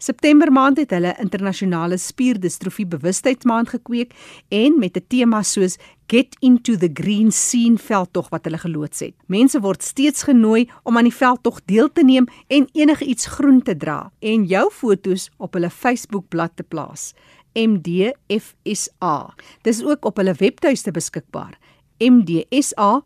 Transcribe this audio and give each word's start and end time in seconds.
September 0.00 0.48
maand 0.48 0.78
het 0.80 0.94
hulle 0.96 1.10
internasionale 1.20 1.98
spierdistrofie 2.00 2.86
bewustheidsmaand 2.88 3.68
gekweek 3.74 4.14
en 4.48 4.78
met 4.80 4.96
'n 4.96 5.04
tema 5.08 5.42
soos 5.42 5.76
Get 6.06 6.36
into 6.40 6.76
the 6.76 6.90
Green 6.92 7.32
Scene 7.32 7.78
veldtog 7.78 8.28
wat 8.28 8.44
hulle 8.44 8.58
geloods 8.58 9.00
het. 9.00 9.14
Mense 9.26 9.60
word 9.60 9.82
steeds 9.82 10.22
genooi 10.22 10.70
om 10.82 10.96
aan 10.96 11.04
die 11.04 11.14
veldtog 11.14 11.60
deel 11.64 11.92
te 11.92 12.04
neem 12.04 12.26
en 12.48 12.68
enige 12.72 13.04
iets 13.04 13.26
groen 13.26 13.62
te 13.62 13.76
dra 13.76 14.12
en 14.18 14.44
jou 14.44 14.70
fotos 14.70 15.30
op 15.36 15.52
hulle 15.52 15.70
Facebook-blad 15.70 16.50
te 16.54 16.62
plaas. 16.62 17.12
MDFSA. 17.52 19.34
Dis 19.62 19.84
ook 19.84 20.04
op 20.04 20.16
hulle 20.16 20.34
webtuiste 20.34 20.90
beskikbaar. 20.90 21.58
mdsa.org.za. 21.98 23.00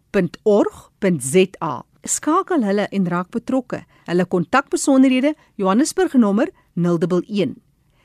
Skakel 2.03 2.65
hulle 2.65 2.89
en 2.89 3.09
raak 3.09 3.31
betrokke. 3.31 3.85
Hulle 4.05 4.25
kontakbesonderhede: 4.25 5.35
Johannesburg 5.55 6.13
nommer 6.13 6.49
011 6.75 7.55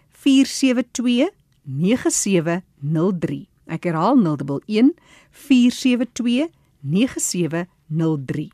472 0.09 1.31
9703. 1.63 3.47
Ek 3.66 3.84
herhaal 3.84 4.18
011 4.18 4.94
472 5.31 6.50
9703. 6.79 8.52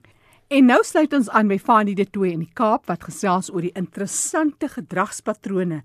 En 0.48 0.66
nou 0.66 0.80
sluit 0.84 1.14
ons 1.14 1.30
aan 1.30 1.50
by 1.52 1.58
Fanie 1.60 1.96
de 1.96 2.06
Tooy 2.08 2.30
in 2.32 2.46
die 2.46 2.54
Kaap 2.56 2.86
wat 2.88 3.04
gesels 3.04 3.50
oor 3.52 3.66
die 3.66 3.74
interessante 3.76 4.70
gedragspatrone 4.72 5.82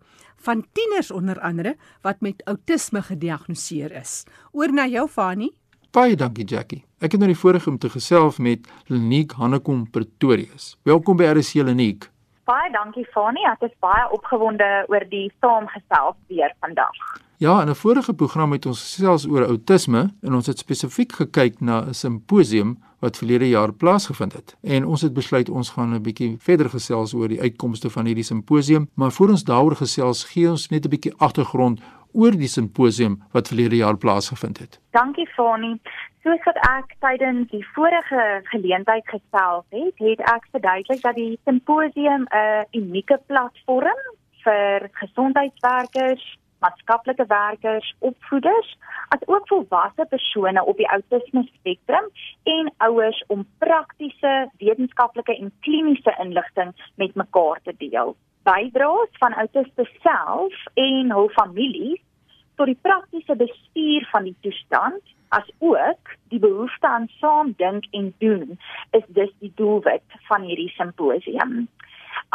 van 0.47 0.63
tieners 0.73 1.11
onder 1.11 1.41
andere 1.41 1.75
wat 2.07 2.23
met 2.23 2.45
outisme 2.45 3.03
gediagnoseer 3.03 3.91
is. 3.99 4.23
Oor 4.53 4.73
na 4.73 4.87
jou 4.87 5.09
Fanie. 5.09 5.51
Baie 5.91 6.17
dankie 6.17 6.47
Jackie. 6.47 6.85
Ek 7.03 7.13
het 7.13 7.21
nou 7.21 7.33
die 7.33 7.39
voorreg 7.39 7.67
om 7.67 7.79
te 7.79 7.91
gesels 7.91 8.39
met 8.39 8.71
Lenique 8.87 9.37
Hannekom 9.37 9.89
Pretorius. 9.91 10.77
Welkom 10.87 11.19
by 11.19 11.33
RC 11.35 11.67
Lenique. 11.67 12.12
Baie 12.45 12.73
dankie 12.75 13.05
Fanie. 13.15 13.45
Ek 13.47 13.69
is 13.69 13.75
baie 13.85 14.09
opgewonde 14.11 14.67
oor 14.91 15.05
die 15.11 15.29
saamgesels 15.41 16.17
weer 16.27 16.51
vandag. 16.65 16.97
Ja, 17.39 17.61
in 17.63 17.69
'n 17.69 17.75
vorige 17.75 18.15
program 18.15 18.53
het 18.53 18.67
ons 18.67 18.83
gesels 18.83 19.27
oor 19.27 19.47
outisme 19.47 20.11
en 20.23 20.35
ons 20.35 20.47
het 20.47 20.59
spesifiek 20.59 21.13
gekyk 21.13 21.61
na 21.61 21.85
'n 21.87 21.95
simposium 21.95 22.79
wat 23.01 23.17
verlede 23.17 23.49
jaar 23.49 23.73
plaasgevind 23.73 24.33
het. 24.33 24.57
En 24.63 24.87
ons 24.87 25.01
het 25.01 25.15
besluit 25.15 25.49
ons 25.49 25.71
gaan 25.71 25.95
'n 25.95 26.03
bietjie 26.03 26.37
verder 26.39 26.71
gesels 26.71 27.15
oor 27.15 27.29
die 27.29 27.41
uitkomste 27.41 27.91
van 27.91 28.05
hierdie 28.07 28.25
simposium, 28.25 28.89
maar 28.95 29.13
voor 29.13 29.29
ons 29.29 29.45
daaroor 29.45 29.77
gesels, 29.77 30.25
gee 30.25 30.51
ons 30.51 30.69
net 30.69 30.85
'n 30.85 30.89
bietjie 30.89 31.15
agtergrond 31.17 31.81
oor 32.13 32.37
die 32.37 32.49
simposium 32.49 33.19
wat 33.33 33.49
verlede 33.49 33.77
jaar 33.77 33.97
plaasgevind 33.97 34.59
het. 34.59 34.81
Dankie 34.91 35.29
Fani. 35.37 35.79
Soos 36.23 36.43
wat 36.47 36.59
ek 36.69 36.95
tydens 37.03 37.51
die 37.51 37.65
vorige 37.75 38.41
geleentheid 38.53 39.09
gesels 39.11 39.65
het, 39.75 39.95
het 39.99 40.21
ek 40.35 40.47
verduidelik 40.55 41.03
dat 41.03 41.17
die 41.19 41.39
simposium 41.45 42.27
'n 42.31 42.67
unieke 42.79 43.19
platform 43.27 44.03
vir 44.45 44.89
gesondheidswerkers 44.93 46.23
maatskaplike 46.63 47.27
werkers, 47.27 47.95
opvoeders, 47.99 48.77
as 49.15 49.27
ook 49.27 49.49
volwasse 49.49 50.07
persone 50.09 50.65
op 50.65 50.77
die 50.81 50.89
outisme 50.97 51.45
spektrum 51.51 52.11
en 52.57 52.73
ouers 52.87 53.23
om 53.35 53.47
praktiese, 53.65 54.35
wetenskaplike 54.63 55.37
en 55.37 55.53
kliniese 55.67 56.15
inligting 56.25 56.75
met 57.03 57.15
mekaar 57.15 57.61
te 57.67 57.75
deel. 57.79 58.15
Bydraes 58.43 59.13
van 59.21 59.35
autiste 59.35 59.85
self 60.03 60.65
en 60.75 61.11
hul 61.15 61.29
families 61.29 62.01
tot 62.57 62.67
die 62.67 62.79
praktiese 62.83 63.37
bestuur 63.37 64.07
van 64.11 64.27
die 64.29 64.37
toestand 64.41 65.15
as 65.33 65.47
ook 65.59 66.17
die 66.29 66.41
behoefte 66.43 66.87
aan 66.87 67.09
saam 67.21 67.55
dink 67.57 67.87
en 67.91 68.11
doen 68.19 68.59
is 68.99 69.07
dus 69.07 69.31
die 69.39 69.53
doelwit 69.55 70.19
van 70.29 70.43
hierdie 70.49 70.73
simposium. 70.75 71.69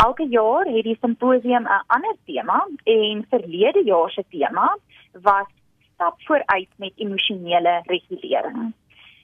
Elke 0.06 0.26
jaar 0.30 0.66
het 0.66 0.84
die 0.84 0.98
simposium 1.02 1.68
'n 1.68 1.84
ander 1.88 2.16
tema 2.26 2.68
en 2.84 3.26
verlede 3.30 3.84
jaar 3.84 4.12
se 4.12 4.24
tema 4.30 4.78
was 5.12 5.48
stap 5.94 6.22
vooruit 6.22 6.70
met 6.76 6.92
emosionele 6.96 7.82
regulering. 7.86 8.74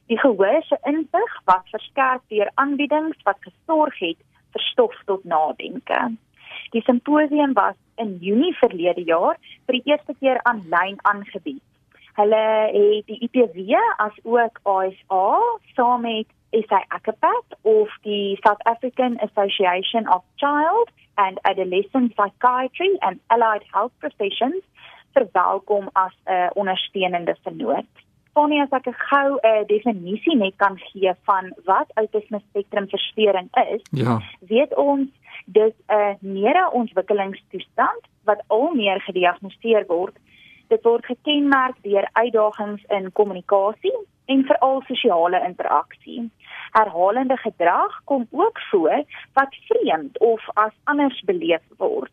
Die 0.06 0.20
gehoor 0.20 0.64
se 0.64 0.78
insig 0.84 1.42
was 1.46 1.70
versterk 1.72 2.22
deur 2.28 2.52
aanbiedings 2.54 3.18
wat 3.24 3.38
gesorg 3.40 4.00
het 4.00 4.18
vir 4.52 4.62
stof 4.62 4.96
tot 5.06 5.24
nadenke. 5.24 6.00
Die 6.72 6.82
simposium 6.82 7.54
was 7.54 7.76
in 7.96 8.18
Junie 8.20 8.56
verlede 8.56 9.02
jaar 9.02 9.38
vir 9.66 9.74
die 9.78 9.84
eerste 9.86 10.14
keer 10.20 10.40
aanlyn 10.44 10.98
aangebied. 11.02 11.62
Hulle 12.14 12.46
het 12.74 13.08
die 13.10 13.20
IPW 13.26 13.78
as 13.98 14.18
ook 14.24 14.60
ASA 14.64 15.42
saam 15.76 16.02
met 16.02 16.28
SA 16.54 16.84
ACAPAT 16.88 17.58
of 17.62 17.90
die 18.02 18.38
South 18.46 18.62
African 18.64 19.18
Association 19.20 20.08
of 20.08 20.22
Child 20.36 20.90
and 21.16 21.40
Adolescent 21.42 22.14
Psychiatry 22.14 22.98
and 23.00 23.20
Allied 23.28 23.64
Health 23.72 23.92
Professions 24.00 24.62
verwelkom 25.14 25.90
as 25.94 26.14
'n 26.26 26.32
uh, 26.32 26.50
ondersteunende 26.54 27.36
vernoot. 27.44 27.86
Fanny 28.34 28.62
as 28.62 28.72
ek 28.72 28.88
'n 28.88 28.98
gou 29.10 29.30
'n 29.38 29.48
uh, 29.48 29.66
definisie 29.68 30.36
net 30.36 30.56
kan 30.56 30.78
gee 30.78 31.14
van 31.24 31.54
wat 31.66 31.90
outisme 31.94 32.42
spektrum 32.50 32.88
verstoring 32.90 33.50
is. 33.74 33.82
Ja. 33.92 34.22
Weet 34.40 34.76
ons 34.76 35.10
dis 35.46 35.74
'n 35.88 36.18
neuroontwikkelingstoestand 36.20 38.02
wat 38.24 38.44
al 38.48 38.74
meer 38.74 39.02
gediagnoseer 39.02 39.86
word. 39.88 40.18
Dit 40.68 40.84
word 40.84 41.06
gekenmerk 41.06 41.76
deur 41.82 42.10
uitdagings 42.12 42.84
in 42.88 43.12
kommunikasie 43.12 43.98
en 44.26 44.46
veral 44.46 44.82
sosiale 44.82 45.42
interaksie. 45.46 46.32
Herhalende 46.72 47.38
gedrag 47.38 48.02
kom 48.04 48.28
ook 48.32 48.60
voor 48.60 49.04
wat 49.34 49.56
vreemd 49.68 50.20
of 50.20 50.50
as 50.54 50.74
anders 50.84 51.22
beleef 51.22 51.62
word. 51.78 52.12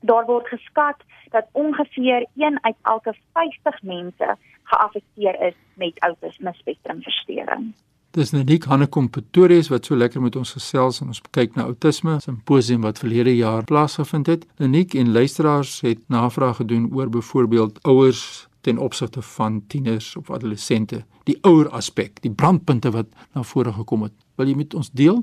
Daar 0.00 0.24
word 0.24 0.48
geskat 0.48 0.96
dat 1.30 1.48
ongeveer 1.52 2.26
1 2.36 2.58
uit 2.60 2.76
elke 2.82 3.14
50 3.32 3.82
mense 3.82 4.36
geaffekteer 4.62 5.40
is 5.40 5.54
met 5.74 6.00
outisme 6.00 6.52
spektrumversteuring. 6.54 7.74
Dis 8.16 8.30
Nick 8.32 8.64
Hannekom 8.64 9.10
Pretorius 9.12 9.66
wat 9.68 9.84
so 9.84 9.96
lekker 9.96 10.22
met 10.24 10.36
ons 10.40 10.54
gesels 10.56 11.02
en 11.04 11.10
ons 11.12 11.18
kyk 11.36 11.52
na 11.52 11.66
outisme 11.68 12.14
simposium 12.24 12.86
wat 12.86 13.02
verlede 13.02 13.34
jaar 13.36 13.66
plaasgevind 13.68 14.30
het. 14.32 14.46
Nick 14.56 14.94
en 14.96 15.10
luisteraars 15.12 15.82
het 15.84 16.00
navraag 16.08 16.62
gedoen 16.62 16.86
oor 16.96 17.10
byvoorbeeld 17.12 17.76
ouers 17.84 18.46
ten 18.64 18.80
opsigte 18.80 19.20
van 19.36 19.60
tieners 19.68 20.14
of 20.16 20.30
adolessente, 20.32 21.02
die 21.28 21.36
ouer 21.44 21.68
aspek, 21.76 22.16
die 22.24 22.32
brandpunte 22.32 22.94
wat 22.96 23.12
na 23.34 23.44
vore 23.44 23.76
gekom 23.76 24.08
het. 24.08 24.16
Wil 24.40 24.48
jy 24.48 24.56
met 24.62 24.74
ons 24.80 24.88
deel? 24.96 25.20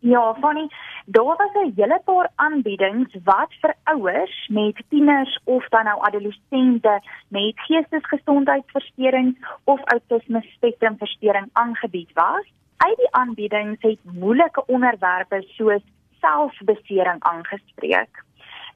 Ja, 0.00 0.34
Fanny, 0.34 0.68
daar 1.06 1.24
was 1.24 1.52
'n 1.54 1.72
hele 1.76 2.00
paar 2.04 2.30
aanbiedings 2.34 3.16
wat 3.24 3.52
vir 3.60 3.74
ouers 3.84 4.48
met 4.48 4.82
tieners 4.88 5.40
of 5.44 5.68
dan 5.68 5.84
nou 5.84 6.00
adolessente 6.00 7.00
met 7.28 7.60
geestesgesondheidsversteurings 7.60 9.36
of 9.64 9.84
outisme 9.84 10.40
spektrumversteuring 10.42 11.48
aangebied 11.52 12.12
was. 12.12 12.44
Uit 12.76 12.96
die 12.96 13.12
aanbiedings 13.12 13.82
het 13.82 13.98
moeilike 14.02 14.66
onderwerpe 14.66 15.42
soos 15.42 15.82
selfbesering 16.20 17.22
aangespreek. 17.22 18.24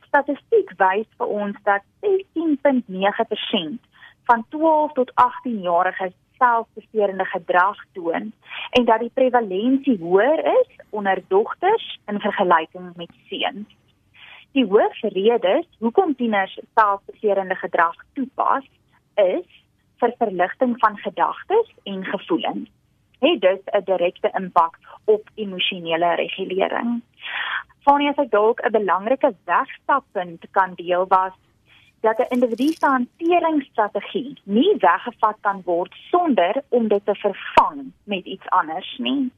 Statistiek 0.06 0.72
wys 0.76 1.06
vir 1.16 1.26
ons 1.26 1.56
dat 1.62 1.82
16.9% 2.00 3.80
van 4.24 4.44
12 4.48 4.92
tot 4.92 5.14
18 5.14 5.60
jariges 6.42 6.74
selfbesterende 6.74 7.24
gedrag 7.24 7.76
toon 7.92 8.32
en 8.70 8.84
dat 8.84 9.00
die 9.00 9.10
prevalensie 9.14 9.98
hoër 9.98 10.44
is 10.60 10.70
onder 10.90 11.22
dogters 11.28 11.98
in 12.06 12.20
vergelyking 12.20 12.92
met 12.96 13.10
seuns. 13.28 13.68
Die 14.52 14.66
hoofredes 14.66 15.66
hoekom 15.78 16.14
tieners 16.14 16.58
selfbesterende 16.74 17.54
gedrag 17.54 17.96
toepas 18.12 18.66
is 19.14 19.48
vir 20.02 20.14
verligting 20.18 20.74
van 20.78 20.96
gedagtes 20.98 21.68
en 21.84 22.04
gevoelens. 22.04 22.70
Het 23.20 23.40
dus 23.40 23.62
'n 23.64 23.84
direkte 23.84 24.30
impak 24.34 24.78
op 25.04 25.28
emosionele 25.34 26.14
regulering. 26.14 27.02
Vanie 27.84 28.08
as 28.08 28.18
ek 28.24 28.30
dalk 28.30 28.60
'n 28.60 28.70
belangrike 28.70 29.34
wegstappunt 29.44 30.42
kan 30.50 30.74
deel 30.74 31.06
was 31.08 31.32
dat 32.02 32.18
'n 32.18 32.32
individu 32.34 32.68
se 32.72 32.86
hanteringsstrategie 32.86 34.40
nie 34.44 34.74
weggevat 34.78 35.36
kan 35.40 35.62
word 35.64 35.94
sonder 36.10 36.62
om 36.68 36.88
dit 36.88 37.04
te 37.04 37.14
vervang 37.14 37.92
met 38.04 38.24
iets 38.24 38.48
anders 38.48 38.98
nie. 38.98 39.30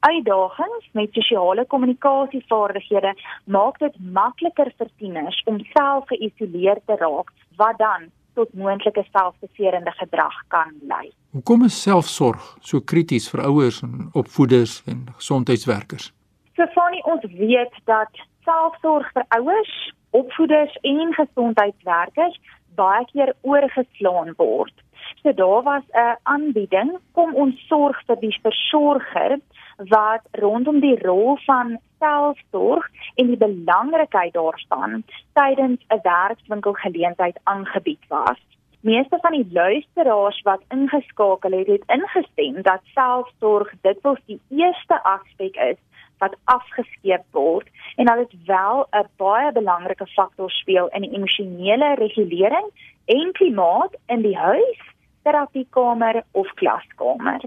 Uitdagings 0.00 0.88
met 0.92 1.12
sosiale 1.12 1.64
kommunikasievaardighede 1.66 3.14
maak 3.44 3.78
dit 3.78 3.94
makliker 4.12 4.72
vir 4.76 4.88
tieners 4.96 5.42
om 5.44 5.58
self 5.72 6.04
geïsoleer 6.06 6.78
te 6.86 6.96
raak 6.96 7.32
wat 7.56 7.78
dan 7.78 8.10
tot 8.34 8.54
moontlike 8.54 9.04
selfbeserende 9.12 9.90
gedrag 9.90 10.36
kan 10.48 10.74
lei. 10.80 11.12
Hoekom 11.30 11.64
is 11.64 11.82
selfsorg 11.82 12.56
so 12.60 12.80
krities 12.80 13.30
vir 13.30 13.44
ouers 13.44 13.82
en 13.82 14.08
opvoeders 14.12 14.82
en 14.86 15.06
gesondheidswerkers? 15.16 16.12
Sofanie, 16.54 17.04
ons 17.04 17.24
weet 17.38 17.74
dat 17.84 18.10
selfsorg 18.44 19.12
vir 19.12 19.24
ouers 19.28 19.94
opvoeders 20.20 20.74
en 20.82 21.14
gesondheidswerkers 21.14 22.40
baie 22.78 23.04
keer 23.12 23.34
oorgeslaan 23.42 24.34
word. 24.36 24.74
So 25.22 25.32
daar 25.32 25.62
was 25.62 25.82
'n 25.92 26.16
aanbieding 26.22 26.98
kom 27.12 27.34
ons 27.34 27.66
sorg 27.68 27.98
vir 28.06 28.16
die 28.20 28.38
versorger 28.42 29.38
wat 29.76 30.22
rondom 30.32 30.80
die 30.80 30.98
rol 31.02 31.38
van 31.46 31.78
selfsorg 31.98 32.88
en 33.14 33.26
die 33.26 33.42
belangrikheid 33.46 34.32
daarvan 34.32 35.02
tydens 35.32 35.80
'n 35.88 36.00
werkswinkel 36.02 36.72
geleentheid 36.72 37.38
aangebied 37.42 38.04
was. 38.08 38.40
Meeste 38.80 39.18
van 39.20 39.32
die 39.32 39.48
luisteraars 39.52 40.42
wat 40.42 40.62
ingeskakel 40.68 41.52
het, 41.58 41.66
het 41.66 41.84
ingestem 41.86 42.62
dat 42.62 42.80
selfsorg 42.94 43.72
dikwels 43.80 44.20
die 44.26 44.40
eerste 44.48 45.02
aspek 45.02 45.56
is 45.56 45.78
wat 46.18 46.36
afgeskeep 46.44 47.24
word 47.30 47.68
en 47.96 48.06
dat 48.06 48.16
dit 48.16 48.46
wel 48.46 48.86
'n 48.90 49.08
baie 49.16 49.52
belangrike 49.52 50.06
faktor 50.06 50.50
speel 50.50 50.88
in 50.88 51.02
die 51.02 51.14
emosionele 51.14 51.94
regulering 51.94 52.68
en 53.04 53.32
klimaat 53.32 53.94
in 54.06 54.22
die 54.22 54.36
huis, 54.36 54.80
terapiekamer 55.22 56.22
of 56.30 56.54
klaskamer. 56.54 57.40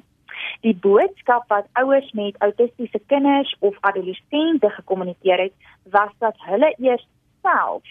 Die 0.61 0.75
boodskap 0.75 1.47
wat 1.47 1.65
ouers 1.73 2.11
met 2.11 2.35
autistiese 2.37 2.99
kinders 3.05 3.55
of 3.59 3.77
adolessente 3.79 4.69
gekommunikeer 4.69 5.39
het, 5.39 5.53
was 5.83 6.11
dat 6.17 6.35
hulle 6.37 6.75
eers 6.77 7.07
self 7.41 7.83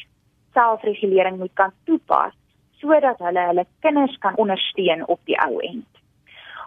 selfregulering 0.53 1.39
moet 1.39 1.53
kan 1.55 1.73
toepas 1.85 2.35
sodat 2.81 3.19
hulle 3.19 3.47
hulle 3.51 3.67
kinders 3.81 4.19
kan 4.19 4.37
ondersteun 4.37 5.07
op 5.07 5.21
die 5.25 5.39
ou 5.41 5.61
end. 5.61 5.89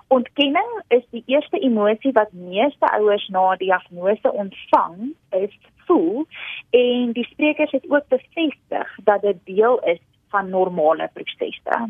Ontkenning 0.10 0.70
is 0.88 1.04
die 1.14 1.24
eerste 1.30 1.60
emosie 1.62 2.12
wat 2.18 2.32
meeste 2.34 2.88
ouers 2.98 3.28
na 3.30 3.56
diagnose 3.62 4.32
ontvang, 4.32 5.14
is 5.38 5.54
voel 5.86 6.26
en 6.70 7.12
die 7.14 7.26
sprekers 7.30 7.72
het 7.72 7.86
ook 7.90 8.08
bevestig 8.10 8.96
dat 9.04 9.22
dit 9.22 9.38
deel 9.44 9.80
is 9.80 10.02
van 10.34 10.50
normale 10.50 11.10
prosesse. 11.14 11.90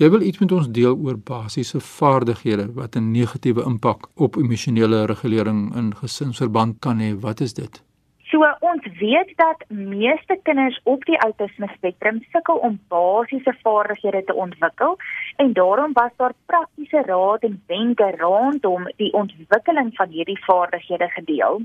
Jy 0.00 0.08
wil 0.10 0.22
iets 0.24 0.40
met 0.40 0.52
ons 0.56 0.70
deel 0.72 0.96
oor 0.96 1.18
basiese 1.30 1.80
vaardighede 1.80 2.72
wat 2.72 2.96
'n 2.96 3.10
negatiewe 3.12 3.62
impak 3.70 4.08
op 4.14 4.36
emosionele 4.36 5.04
regulering 5.06 5.76
in 5.76 5.94
gesinsverband 5.96 6.78
kan 6.78 6.98
hê. 6.98 7.14
Wat 7.20 7.40
is 7.40 7.54
dit? 7.54 7.82
So 8.30 8.46
ons 8.60 8.84
weet 8.98 9.30
dat 9.36 9.62
meeste 9.68 10.36
kinders 10.42 10.80
op 10.82 11.02
die 11.04 11.16
outisme 11.18 11.66
spektrum 11.74 12.20
sukkel 12.30 12.60
om 12.66 12.76
basiese 12.92 13.54
vaardighede 13.62 14.20
te 14.24 14.34
ontwikkel 14.34 14.94
en 15.36 15.52
daarom 15.52 15.92
was 15.92 16.12
daar 16.16 16.34
praktiese 16.46 17.02
raad 17.06 17.42
en 17.48 17.56
wenke 17.66 18.10
rondom 18.20 18.86
die 19.02 19.12
ontwikkeling 19.22 19.90
van 19.96 20.14
hierdie 20.14 20.38
vaardighede 20.44 21.08
gedeel. 21.16 21.58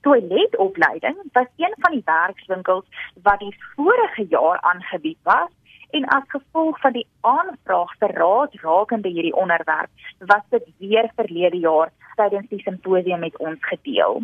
Toiletopleiding 0.00 1.16
was 1.32 1.48
een 1.56 1.74
van 1.78 1.96
die 1.96 2.02
werkswinkels 2.04 3.08
wat 3.22 3.38
die 3.38 3.56
vorige 3.74 4.26
jaar 4.28 4.60
aangebied 4.60 5.18
was 5.22 5.50
en 5.90 6.04
as 6.04 6.28
gevolg 6.28 6.80
van 6.80 6.92
die 6.92 7.06
aanvraag 7.20 7.96
vir 8.04 8.14
raad 8.20 8.60
rakende 8.66 9.08
hierdie 9.16 9.36
onderwerp 9.46 10.06
was 10.18 10.44
dit 10.50 10.70
weer 10.76 11.10
verlede 11.16 11.64
jaar 11.64 11.92
tydens 12.20 12.48
die 12.52 12.62
simposium 12.68 13.20
met 13.24 13.36
ons 13.38 13.68
gedeel 13.72 14.22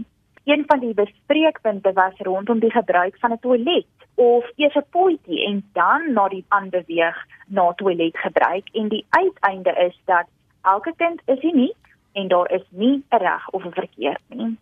een 0.49 0.65
van 0.67 0.79
die 0.81 0.95
bespreekpunte 0.95 1.93
was 1.93 2.15
rondom 2.17 2.59
die 2.59 2.71
gebruik 2.71 3.17
van 3.21 3.33
'n 3.33 3.39
toilet 3.41 3.87
of 4.15 4.45
eers 4.57 4.77
'n 4.77 4.91
potjie 4.91 5.45
en 5.47 5.57
dan 5.73 6.13
na 6.13 6.29
die 6.29 6.45
aanbeweeg 6.49 7.19
na 7.47 7.73
toilet 7.73 8.19
gebruik 8.19 8.69
en 8.73 8.89
die 8.89 9.07
uiteinde 9.09 9.73
is 9.87 10.01
dat 10.05 10.27
elke 10.63 10.93
kind 10.97 11.21
is 11.25 11.43
uniek 11.43 11.83
en 12.13 12.29
daar 12.29 12.51
is 12.51 12.67
nie 12.69 13.05
'n 13.11 13.17
reg 13.17 13.51
of 13.51 13.65
'n 13.65 13.79
verkeerd 13.81 14.25
nie. 14.29 14.57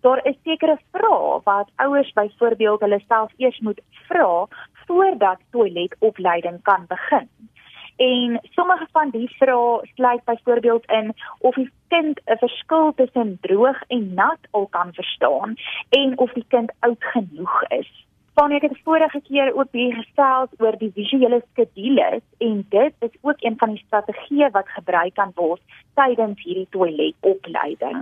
Daar 0.00 0.26
is 0.26 0.36
sekere 0.44 0.78
vrae 0.90 1.40
wat 1.44 1.68
ouers 1.76 2.12
byvoorbeeld 2.12 2.80
hulle 2.80 3.00
self 3.08 3.32
eers 3.36 3.58
moet 3.60 3.80
vra 3.90 4.46
voordat 4.86 5.38
toiletopleiding 5.50 6.62
kan 6.62 6.84
begin. 6.88 7.28
En 8.00 8.40
sommige 8.42 8.86
van 8.92 9.10
die 9.10 9.28
vrae 9.28 9.80
sluit 9.94 10.24
byvoorbeeld 10.24 10.84
in 10.84 11.12
of 11.38 11.54
die 11.54 11.70
kind 11.88 12.20
'n 12.24 12.36
verskil 12.36 12.92
tussen 12.96 13.38
droog 13.40 13.82
en 13.86 14.14
nat 14.14 14.38
al 14.50 14.66
kan 14.66 14.92
verstaan 14.92 15.54
en 15.88 16.18
of 16.18 16.32
die 16.32 16.44
kind 16.48 16.72
oud 16.78 17.04
genoeg 17.04 17.62
is. 17.68 18.06
Van 18.34 18.50
ek 18.50 18.62
het 18.62 18.80
vorige 18.84 19.20
keer 19.20 19.54
ook 19.54 19.68
hier 19.72 19.94
gesels 19.94 20.48
oor 20.58 20.78
die 20.78 20.92
visuele 20.94 21.42
skedules 21.50 22.22
en 22.40 22.66
dit 22.68 22.92
is 22.98 23.16
ook 23.20 23.36
een 23.38 23.54
van 23.56 23.74
die 23.74 23.82
strategieë 23.86 24.50
wat 24.50 24.68
gebruik 24.68 25.14
kan 25.14 25.32
word 25.34 25.60
tydens 26.00 26.42
hierdie 26.42 26.66
toiletopleiding. 26.70 27.98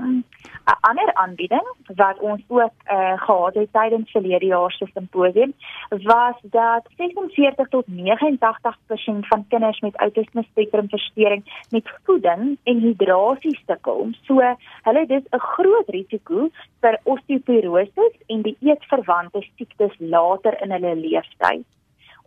'n 0.68 0.78
Ander 0.88 1.14
aanbieding 1.14 1.66
wat 1.96 2.18
ons 2.18 2.42
ook 2.48 2.74
uh, 2.86 3.12
gehad 3.22 3.54
het 3.54 3.72
tydens 3.72 4.10
verlede 4.10 4.46
jaar 4.46 4.72
se 4.72 4.86
simposium 4.94 5.54
was 5.88 6.36
dat 6.42 6.82
46 6.96 7.68
tot 7.68 7.84
89% 7.86 9.26
van 9.30 9.44
kinders 9.48 9.80
met 9.80 9.96
outisme 9.96 10.42
spektrum 10.50 10.88
verstoring 10.88 11.42
met 11.70 11.90
voeding 12.04 12.58
en 12.62 12.78
hidrasie 12.78 13.58
sukkel. 13.66 14.08
So 14.22 14.56
hulle 14.82 15.06
dus 15.06 15.24
'n 15.30 15.38
groot 15.38 15.88
risiko 15.88 16.48
vir 16.80 17.00
osteoporose 17.02 18.12
en 18.26 18.42
die 18.42 18.56
eetverwante 18.60 19.42
siektes 19.56 19.94
later 19.98 20.62
in 20.62 20.70
hulle 20.70 20.94
lewenstyd. 20.94 21.66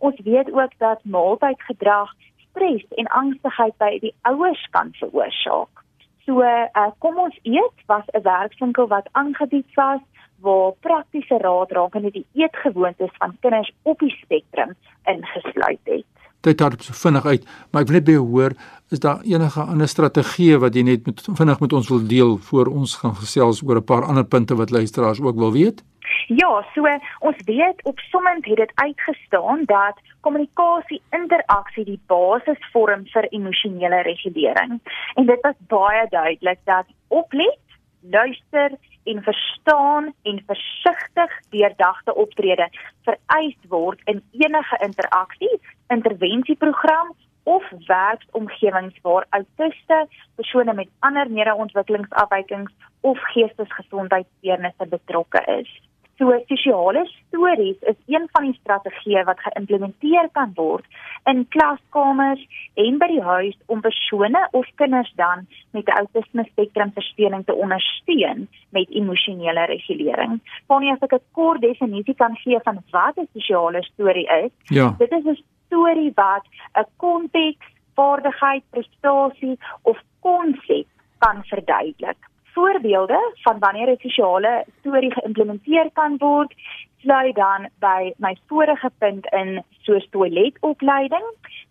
Ons 0.02 0.18
weet 0.24 0.50
ook 0.52 0.72
dat 0.78 1.04
maaltydgedrag 1.04 2.10
stres 2.50 2.84
en 2.98 3.06
angstigheid 3.06 3.76
by 3.78 3.98
die 4.02 4.14
ouers 4.28 4.62
kan 4.74 4.90
veroorsaak. 4.98 5.82
So 6.26 6.42
uh, 6.42 6.88
kom 6.98 7.18
ons 7.18 7.38
eet 7.42 7.86
was 7.86 8.06
'n 8.10 8.22
werkswinkel 8.22 8.88
wat 8.90 9.08
aangebied 9.12 9.70
was 9.74 10.02
waar 10.42 10.72
praktiese 10.80 11.38
raad 11.38 11.70
rakende 11.70 12.10
die 12.10 12.26
eetgewoontes 12.34 13.14
van 13.18 13.36
kinders 13.40 13.72
op 13.82 13.98
die 13.98 14.14
spektrum 14.22 14.74
ingesluit 15.04 15.84
het. 15.84 16.06
Dit 16.40 16.60
het 16.60 16.82
so 16.82 16.92
vinnig 16.92 17.24
uit, 17.24 17.44
maar 17.70 17.82
ek 17.82 17.88
wil 17.88 17.96
net 17.96 18.04
by 18.04 18.16
hoor, 18.18 18.52
is 18.90 18.98
daar 18.98 19.22
enige 19.22 19.60
ander 19.60 19.88
strategie 19.88 20.58
wat 20.58 20.74
jy 20.74 20.82
net 20.82 21.06
met 21.06 21.22
vinnig 21.22 21.60
met 21.60 21.72
ons 21.72 21.88
wil 21.88 22.02
deel 22.06 22.36
voor 22.50 22.66
ons 22.66 22.96
gaan 22.96 23.14
gesels 23.14 23.62
oor 23.62 23.76
'n 23.78 23.84
paar 23.84 24.04
ander 24.04 24.24
punte 24.24 24.54
wat 24.54 24.70
luisteraars 24.70 25.20
ook 25.20 25.38
wil 25.38 25.52
weet? 25.52 25.84
Ja, 26.26 26.64
so 26.74 26.86
ons 27.18 27.36
weet 27.44 27.84
op 27.84 27.98
sommend 27.98 28.44
het 28.44 28.56
dit 28.56 28.72
uitgestaan 28.74 29.64
dat 29.64 29.98
kommunikasie 30.20 31.02
interaksie 31.10 31.84
die 31.84 32.00
basis 32.06 32.58
vorm 32.72 33.06
vir 33.06 33.28
emosionele 33.30 34.02
regulering. 34.02 34.80
En 35.14 35.26
dit 35.26 35.40
was 35.40 35.58
baie 35.68 36.06
duidelik 36.08 36.58
dat 36.64 36.86
oplet, 37.08 37.58
luister 38.00 38.70
en 39.04 39.22
verstaan 39.22 40.14
en 40.22 40.42
versigtig 40.46 41.40
deurdagte 41.50 42.14
optrede 42.14 42.68
vereis 43.02 43.56
word 43.68 44.00
in 44.04 44.22
enige 44.30 44.78
interaksie, 44.80 45.60
intervensieprogram 45.88 47.14
of 47.42 47.64
werksomgewings 47.86 48.98
waar 49.02 49.26
autiste, 49.30 50.06
persone 50.34 50.74
met 50.74 50.88
ander 50.98 51.30
neurontwikkelingsafwykings 51.30 52.72
of 53.00 53.18
geestesgesondheidssteurnisse 53.34 54.86
betrokke 54.86 55.42
is. 55.58 55.82
So 56.22 56.30
sosiale 56.46 57.10
stories 57.26 57.76
is 57.80 57.96
een 58.06 58.28
van 58.32 58.44
die 58.46 58.58
strategieë 58.60 59.24
wat 59.26 59.40
geïmplementeer 59.42 60.28
kan 60.38 60.52
word 60.54 60.84
in 61.30 61.40
klaskamers 61.50 62.44
en 62.78 63.00
by 63.00 63.08
die 63.10 63.24
huis 63.26 63.56
om 63.66 63.82
persone 63.82 64.42
of 64.54 64.68
kinders 64.78 65.10
dan 65.18 65.42
met 65.74 65.90
autisme 65.90 66.44
spektrum 66.52 66.92
versteuring 66.94 67.42
te 67.48 67.58
ondersteun 67.64 68.46
met 68.70 68.94
emosionele 69.02 69.66
regulering. 69.72 70.38
Wanneer 70.70 70.94
as 70.94 71.02
ek 71.08 71.18
'n 71.18 71.26
kort 71.32 71.60
definisie 71.60 72.14
kan 72.14 72.38
gee 72.44 72.60
van 72.62 72.78
wat 72.94 73.18
'n 73.18 73.28
sosiale 73.34 73.82
storie 73.82 74.28
is, 74.44 74.52
ja. 74.70 74.94
dit 74.98 75.12
is 75.12 75.24
'n 75.24 75.42
storie 75.66 76.12
wat 76.14 76.46
'n 76.78 76.86
konteks, 76.96 77.66
vaardigheid, 77.94 78.62
prestasie 78.70 79.58
of 79.82 79.98
konsep 80.20 80.86
kan 81.18 81.42
verduidelik 81.44 82.30
voorbeelde 82.54 83.20
van 83.44 83.58
wanneer 83.58 83.88
'n 83.90 83.98
sosiale 84.00 84.64
storie 84.80 85.12
geïmplementeer 85.12 85.90
kan 85.92 86.16
word, 86.18 86.54
sluit 87.02 87.34
dan 87.34 87.68
by 87.78 88.12
my 88.16 88.36
vorige 88.46 88.90
punt 88.98 89.26
in 89.32 89.62
soos 89.82 90.06
toiletopleiding, 90.10 91.26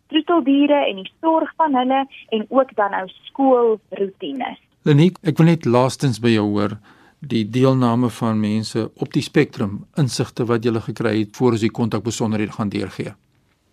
troeteldiere 0.08 0.86
en 0.90 0.96
die 0.96 1.12
sorg 1.22 1.54
van 1.58 1.76
hulle 1.76 2.08
en 2.30 2.46
ook 2.50 2.76
dan 2.76 2.92
nou 2.92 3.08
skoolroetines. 3.08 4.60
Leniek, 4.82 5.18
ek 5.24 5.38
wil 5.38 5.46
net 5.46 5.66
laastens 5.66 6.20
by 6.20 6.30
jou 6.30 6.48
hoor 6.50 6.78
die 7.22 7.44
deelname 7.50 8.10
van 8.10 8.40
mense 8.40 8.88
op 8.96 9.12
die 9.14 9.22
spektrum 9.22 9.84
insigte 10.02 10.46
wat 10.50 10.66
jy 10.66 10.74
gekry 10.88 11.20
het 11.20 11.38
voor 11.38 11.54
as 11.54 11.62
jy 11.62 11.70
kontak 11.70 12.04
besonderhede 12.04 12.52
gaan 12.52 12.70
deurgee. 12.70 13.14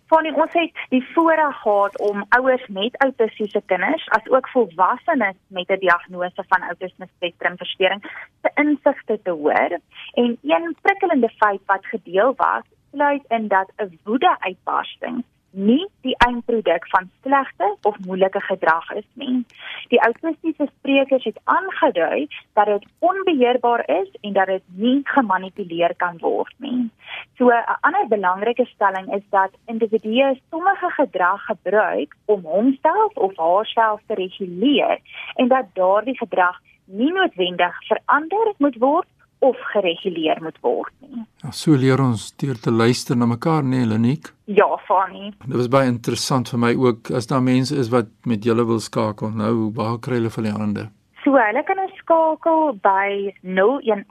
Fanny, 0.09 0.31
ons 0.33 0.55
het 0.57 0.79
die 0.89 1.03
voorreg 1.13 1.57
gehad 1.61 1.97
om 2.01 2.23
ouers 2.33 2.63
met 2.73 2.95
autistiese 3.03 3.61
kinders 3.69 4.07
as 4.17 4.29
ook 4.33 4.47
volwassenes 4.49 5.35
met 5.47 5.69
'n 5.69 5.79
diagnose 5.79 6.43
van 6.47 6.63
autisme 6.69 7.07
spektrum 7.15 7.57
verstoring 7.57 8.01
se 8.41 8.49
insigte 8.55 9.19
te 9.23 9.29
hoor. 9.31 9.79
En 10.13 10.37
een 10.41 10.77
prikkelende 10.81 11.29
feit 11.29 11.61
wat 11.65 11.85
gedeel 11.85 12.33
was, 12.35 12.63
sluit 12.91 13.23
in 13.27 13.47
dat 13.47 13.71
'n 13.77 13.99
woede-uitbarsting 14.03 15.23
nie 15.51 15.85
die 16.01 16.15
eindproduk 16.25 16.87
van 16.87 17.09
slegte 17.21 17.75
of 17.81 17.97
moeilike 18.05 18.41
gedrag 18.41 18.91
is 18.91 19.07
nie. 19.13 19.45
Die 19.89 20.01
autistiese 20.01 20.67
sprekers 20.77 21.23
het 21.23 21.39
aangedui 21.43 22.27
dat 22.53 22.65
dit 22.65 22.85
onbeheerbaar 22.99 23.83
is 23.89 24.09
en 24.21 24.33
dat 24.33 24.47
dit 24.47 24.63
nie 24.75 25.01
gemanipuleer 25.03 25.95
kan 25.95 26.17
word 26.21 26.53
nie. 26.57 26.89
So 27.37 27.49
'n 27.49 27.77
ander 27.81 28.07
belangrike 28.07 28.65
stelling 28.65 29.13
is 29.15 29.23
dat 29.29 29.51
individue 29.65 30.39
sommige 30.49 30.89
gedrag 30.89 31.45
gebruik 31.45 32.15
om 32.25 32.41
homself 32.43 33.15
of 33.15 33.37
haarself 33.37 34.01
te 34.07 34.13
reguleer 34.13 34.99
en 35.35 35.47
dat 35.47 35.65
daardie 35.73 36.17
gedrag 36.17 36.59
nie 36.85 37.11
noodwendig 37.13 37.75
verander 37.87 38.53
moet 38.57 38.77
word 38.77 39.07
of 39.39 39.55
gereguleer 39.71 40.41
moet 40.43 40.57
word 40.61 40.91
nie. 40.99 41.23
Ja, 41.43 41.51
so 41.55 41.75
leer 41.79 42.01
ons 42.03 42.25
deur 42.41 42.57
te 42.59 42.71
luister 42.71 43.17
na 43.17 43.25
mekaar, 43.29 43.63
nee, 43.63 43.85
Leniek. 43.87 44.33
Ja, 44.51 44.67
Fanny. 44.87 45.31
Dit 45.45 45.55
was 45.55 45.69
baie 45.71 45.87
interessant 45.87 46.49
vir 46.51 46.59
my 46.59 46.73
ook 46.75 47.11
as 47.15 47.27
daar 47.31 47.43
mense 47.43 47.75
is 47.75 47.89
wat 47.93 48.07
met 48.27 48.43
julle 48.43 48.65
wil 48.67 48.79
skakel. 48.83 49.31
Nou, 49.31 49.71
waar 49.75 49.99
kry 50.03 50.15
hulle 50.19 50.33
van 50.33 50.43
die 50.49 50.55
hande? 50.55 50.89
So 51.23 51.31
hulle 51.39 51.63
kan 51.67 51.79
ons 51.79 51.95
skakel 52.03 52.79
by 52.83 53.31
018 53.43 54.03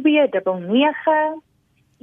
299 0.00 1.42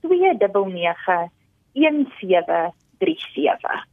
299 0.00 1.30
1737. 1.72 3.86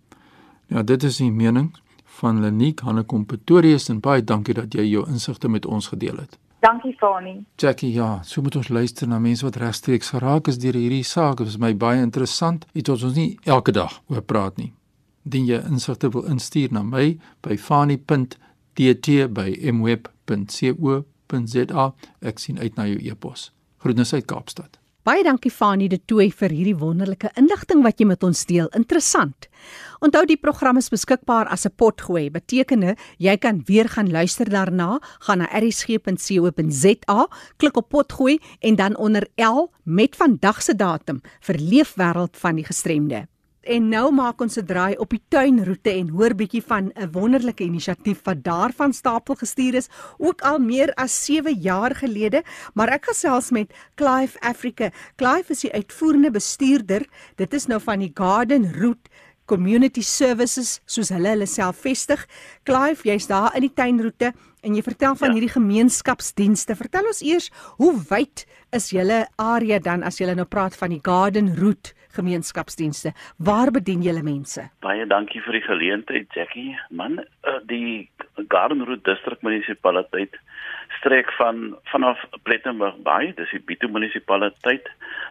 Ja, 0.68 0.84
dit 0.84 1.04
is 1.04 1.18
die 1.18 1.32
mening 1.32 1.78
van 2.20 2.42
Leniek 2.42 2.80
Hannekom 2.80 3.26
Pretorius 3.26 3.90
en 3.90 4.00
baie 4.00 4.24
dankie 4.24 4.54
dat 4.58 4.74
jy 4.74 4.84
jou 4.90 5.08
insigte 5.08 5.50
met 5.50 5.66
ons 5.66 5.88
gedeel 5.88 6.18
het. 6.18 6.40
Dankie 6.60 6.96
Fani. 6.98 7.46
Jackie, 7.56 7.94
ja, 7.94 8.20
so 8.24 8.42
moet 8.42 8.56
ons 8.58 8.70
luister 8.70 9.08
na 9.08 9.20
mense 9.22 9.46
wat 9.46 9.56
regstreeks 9.62 10.10
geraak 10.10 10.48
is 10.50 10.58
deur 10.58 10.74
hierdie 10.74 11.06
saak. 11.06 11.38
Dit 11.38 11.48
is 11.54 11.62
my 11.62 11.78
baie 11.78 12.02
interessant. 12.02 12.66
Iets 12.74 12.90
wat 12.90 13.04
ons 13.04 13.16
nie 13.16 13.38
elke 13.46 13.72
dag 13.72 14.02
oor 14.10 14.22
praat 14.26 14.58
nie. 14.58 14.74
Indien 15.28 15.46
jy 15.46 15.62
insigte 15.70 16.10
wil 16.10 16.26
instuur 16.32 16.72
na 16.74 16.84
my 16.84 17.20
by 17.46 17.58
fani.dt@mweb 17.58 20.08
www.co.za. 20.28 21.94
Ek 22.22 22.42
sien 22.42 22.60
uit 22.60 22.76
na 22.76 22.88
jou 22.88 23.00
e-pos. 23.04 23.52
Groetnisse 23.84 24.16
uit 24.16 24.28
Kaapstad. 24.28 24.80
Baie 25.08 25.24
dankie 25.24 25.52
Fanie 25.52 25.88
de 25.88 26.02
Tooi 26.04 26.26
vir 26.36 26.52
hierdie 26.52 26.76
wonderlike 26.76 27.30
inligting 27.40 27.80
wat 27.86 28.02
jy 28.02 28.10
met 28.10 28.26
ons 28.28 28.42
deel. 28.50 28.68
Interessant. 28.76 29.48
Onthou 30.04 30.26
die 30.28 30.36
program 30.36 30.78
is 30.82 30.92
beskikbaar 30.92 31.48
as 31.48 31.66
'n 31.66 31.72
potgooi. 31.78 32.30
Beteken 32.30 32.96
jy 33.18 33.38
kan 33.38 33.64
weer 33.66 33.88
gaan 33.88 34.12
luister 34.12 34.50
daarna. 34.50 35.00
Gaan 35.20 35.38
na 35.38 35.48
erisg.co.za, 35.56 37.28
klik 37.58 37.78
op 37.78 37.90
potgooi 37.90 38.40
en 38.60 38.76
dan 38.76 38.98
onder 38.98 39.28
L 39.38 39.72
met 39.84 40.16
vandag 40.16 40.62
se 40.62 40.76
datum 40.76 41.22
vir 41.40 41.56
leefwêreld 41.56 42.38
van 42.38 42.56
die 42.56 42.66
gestremde. 42.66 43.28
En 43.68 43.90
nou 43.92 44.12
maak 44.16 44.40
ons 44.42 44.56
'n 44.58 44.66
draai 44.66 44.96
op 44.96 45.10
die 45.10 45.22
tuinroete 45.28 45.92
en 45.92 46.10
hoor 46.10 46.34
bietjie 46.34 46.64
van 46.64 46.92
'n 46.96 47.12
wonderlike 47.12 47.64
inisiatief 47.64 48.24
wat 48.24 48.44
daarvan 48.44 48.94
stapel 48.94 49.36
gestuur 49.36 49.74
is, 49.74 49.90
ook 50.18 50.42
al 50.42 50.60
meer 50.60 50.94
as 50.94 51.26
7 51.26 51.54
jaar 51.60 51.96
gelede, 51.96 52.44
maar 52.74 52.88
ek 52.88 53.06
gesels 53.06 53.52
met 53.52 53.74
Clive 53.96 54.40
Africa. 54.40 54.92
Clive 55.16 55.52
is 55.52 55.60
die 55.60 55.74
uitvoerende 55.74 56.32
bestuurder. 56.32 57.06
Dit 57.36 57.54
is 57.54 57.66
nou 57.66 57.82
van 57.82 58.00
die 58.00 58.12
Garden 58.14 58.74
Route 58.74 59.10
Community 59.46 60.02
Services 60.02 60.80
soos 60.86 61.10
hulle 61.10 61.28
hulle 61.28 61.46
self 61.46 61.78
vestig. 61.78 62.28
Clive, 62.64 63.04
jy's 63.04 63.28
daar 63.28 63.56
in 63.56 63.62
die 63.62 63.74
tuinroete 63.74 64.34
en 64.62 64.76
jy 64.76 64.82
vertel 64.82 65.16
van 65.16 65.28
ja. 65.28 65.34
hierdie 65.34 65.56
gemeenskapsdienste. 65.56 66.76
Vertel 66.76 67.06
ons 67.06 67.22
eers, 67.22 67.52
hoe 67.78 67.94
wyd 68.10 68.46
is 68.72 68.92
julle 68.92 69.28
area 69.36 69.80
dan 69.80 70.04
as 70.04 70.20
jy 70.20 70.34
nou 70.34 70.46
praat 70.46 70.76
van 70.76 70.90
die 70.90 71.02
Garden 71.04 71.56
Route 71.56 71.97
gemeenskapsdienste. 72.18 73.14
Waar 73.38 73.72
bedien 73.72 74.04
julle 74.06 74.24
mense? 74.26 74.68
Baie 74.86 75.06
dankie 75.10 75.42
vir 75.46 75.60
die 75.60 75.66
geleentheid, 75.68 76.34
Jackie. 76.36 76.74
Man, 76.90 77.22
uh, 77.22 77.60
die 77.70 78.10
Garden 78.50 78.84
Route 78.86 79.06
District 79.08 79.46
munisipaliteit 79.46 80.38
strek 80.98 81.32
van 81.38 81.76
vanaf 81.92 82.22
Plettenberg 82.44 82.98
Bay, 83.06 83.34
dis 83.38 83.52
die 83.54 83.62
Bito 83.62 83.90
munisipaliteit, 83.92 84.88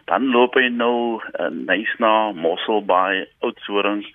dan 0.07 0.29
loop 0.31 0.55
hy 0.59 0.69
nou 0.71 1.19
uh, 1.19 1.49
Nysna, 1.51 2.31
Mossel 2.37 2.83
Bay, 2.87 3.25
Oudtshoorn 3.45 4.05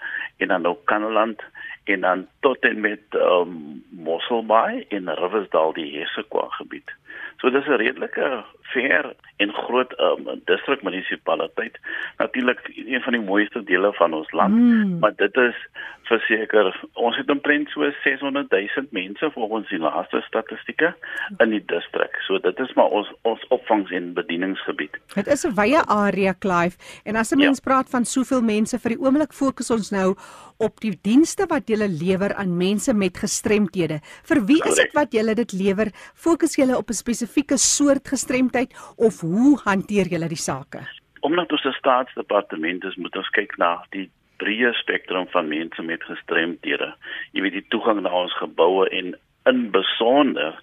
en 0.43 0.49
dan 0.49 0.65
nou 0.67 0.77
Kannaland 0.91 1.43
en 1.85 2.01
dan 2.01 2.27
tot 2.41 2.65
en 2.65 2.81
met 2.81 3.03
um, 3.19 3.83
Mossel 3.91 4.47
Bay 4.47 4.85
en 4.89 5.11
Riversdal 5.19 5.75
die 5.79 5.89
Hessequa 5.99 6.47
gebied. 6.59 6.95
So 7.41 7.51
dis 7.51 7.67
'n 7.67 7.81
redelike 7.83 8.45
ver 8.73 9.15
en 9.37 9.53
groot 9.53 9.93
um, 10.01 10.41
distrik 10.45 10.83
munisipaliteit. 10.83 11.79
Natuurlik 12.19 12.61
een 12.75 13.03
van 13.03 13.13
die 13.13 13.23
mooiste 13.23 13.65
dele 13.65 13.93
van 13.93 14.15
ons 14.15 14.31
land, 14.33 14.55
mm. 14.55 14.99
maar 14.99 15.15
dit 15.17 15.37
is 15.37 15.57
verseker 16.03 16.71
ons 16.93 17.17
het 17.17 17.31
omtrent 17.31 17.71
so 17.73 17.87
600 18.05 18.51
000 18.51 18.87
mense 18.91 19.31
volgens 19.35 19.69
die 19.69 19.81
laaste 19.81 20.21
statistieke 20.27 20.93
in 21.39 21.55
die 21.55 21.63
distrik. 21.73 22.17
So 22.27 22.39
dit 22.43 22.59
is 22.65 22.73
maar 22.79 22.93
ons 23.01 23.11
ons 23.29 23.45
opvangs 23.55 23.91
en 23.91 24.13
bedieningsgebied. 24.15 24.99
Dit 25.15 25.27
is 25.27 25.47
'n 25.47 25.55
wye 25.55 25.81
area 25.87 26.35
Clive 26.39 26.77
en 27.05 27.17
as 27.17 27.33
'n 27.33 27.39
mens 27.39 27.61
ja. 27.63 27.65
praat 27.71 27.91
van 27.91 28.05
soveel 28.05 28.43
mense 28.43 28.79
vir 28.79 28.97
die 28.97 29.01
oomblik 29.01 29.33
fokus 29.33 29.71
ons 29.71 29.91
nou 29.91 30.15
op 30.59 30.81
die 30.81 30.99
dienste 31.03 31.47
wat 31.49 31.69
jy 31.69 31.77
lewer 31.77 32.35
aan 32.35 32.57
mense 32.57 32.95
met 32.95 33.19
gestremthede. 33.19 34.01
Vir 34.23 34.45
wie 34.47 34.63
is 34.65 34.75
dit 34.75 34.93
wat 34.93 35.13
jy 35.13 35.35
dit 35.35 35.53
lewer? 35.53 35.89
Fokus 36.15 36.57
jy 36.57 36.71
op 36.73 36.91
'n 36.91 37.01
spesifieke 37.03 37.59
soort 37.61 38.09
gestremdheid 38.15 38.75
of 38.97 39.21
hoe 39.21 39.59
hanteer 39.65 40.11
jy 40.11 40.23
die 40.31 40.45
sake? 40.49 40.87
Omdat 41.21 41.53
ons 41.53 41.65
'n 41.65 41.79
staatsdepartement 41.79 42.85
is, 42.85 42.97
moet 42.97 43.17
ons 43.17 43.31
kyk 43.31 43.59
na 43.59 43.85
die 43.91 44.11
breë 44.43 44.73
spektrum 44.75 45.29
van 45.35 45.49
mense 45.49 45.83
met 45.83 46.03
gestremthede. 46.05 46.95
Jy 47.33 47.45
weet 47.45 47.59
die 47.59 47.69
toegang 47.75 48.03
na 48.03 48.11
ons 48.11 48.35
geboue 48.41 48.89
en 48.91 49.15
in 49.51 49.71
besonder, 49.75 50.59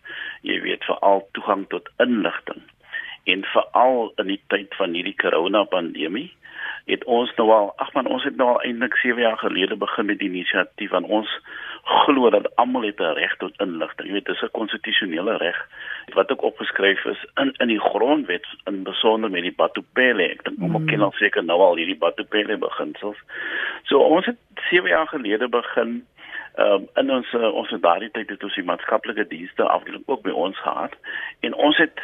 jy 0.48 0.60
weet 0.64 0.84
veral 0.88 1.24
toegang 1.38 1.66
tot 1.74 1.90
inligting. 2.04 2.62
En 3.24 3.44
veral 3.54 4.12
in 4.18 4.28
die 4.34 4.42
tyd 4.52 4.76
van 4.80 4.96
hierdie 4.98 5.16
corona 5.20 5.64
pandemie 5.64 6.30
het 6.90 7.04
ons 7.06 7.32
nou 7.38 7.50
al 7.54 7.74
ag 7.84 7.92
man 7.94 8.08
ons 8.10 8.24
het 8.26 8.38
nou 8.40 8.48
al 8.56 8.64
eintlik 8.66 8.96
7 8.98 9.22
jaar 9.22 9.38
gelede 9.38 9.78
begin 9.80 10.08
met 10.10 10.20
die 10.20 10.30
inisiatief 10.30 10.90
van 10.96 11.06
ons 11.06 11.30
glo 11.84 12.30
dat 12.30 12.56
almal 12.56 12.82
het 12.82 13.00
'n 13.00 13.14
reg 13.14 13.36
tot 13.38 13.60
inligting. 13.60 14.08
Jy 14.08 14.14
weet 14.14 14.26
dis 14.26 14.42
'n 14.42 14.52
konstitusionele 14.52 15.38
reg 15.38 15.68
wat 16.14 16.32
ook 16.32 16.42
opgeskryf 16.42 17.06
is 17.06 17.26
in 17.36 17.54
in 17.58 17.68
die 17.68 17.80
grondwet 17.80 18.46
in 18.66 18.84
besonder 18.84 19.30
met 19.30 19.42
die 19.42 19.56
Batupele. 19.56 20.24
Ek 20.24 20.44
dink 20.44 20.58
mm. 20.58 20.86
ken 20.86 21.02
al 21.02 21.12
seker 21.12 21.44
nou 21.44 21.60
al 21.60 21.76
hierdie 21.76 21.98
Batupele 21.98 22.58
beginsels. 22.58 23.18
So 23.84 24.00
ons 24.00 24.26
het 24.26 24.38
7 24.70 24.90
jaar 24.90 25.08
gelede 25.08 25.50
begin 25.50 26.06
Um, 26.58 26.88
in 26.96 27.12
ons 27.12 27.34
ons 27.34 27.70
het 27.70 27.82
daardie 27.82 28.10
tyd 28.12 28.30
het 28.30 28.44
ons 28.44 28.56
die 28.56 28.64
maatskaplike 28.64 29.28
dienste 29.28 29.64
afdeling 29.64 30.04
ook 30.06 30.22
by 30.26 30.30
ons 30.30 30.58
gehad 30.60 30.96
en 31.40 31.54
ons 31.54 31.78
het 31.78 32.02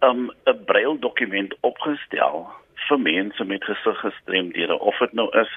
um, 0.00 0.30
'n 0.46 0.50
um, 0.50 0.64
braille 0.64 0.98
dokument 0.98 1.54
opgestel 1.60 2.48
vir 2.88 2.98
mense 2.98 3.44
met 3.44 3.64
gesiggestremdhede 3.64 4.78
of 4.78 4.98
dit 4.98 5.12
nou 5.12 5.28
is 5.40 5.52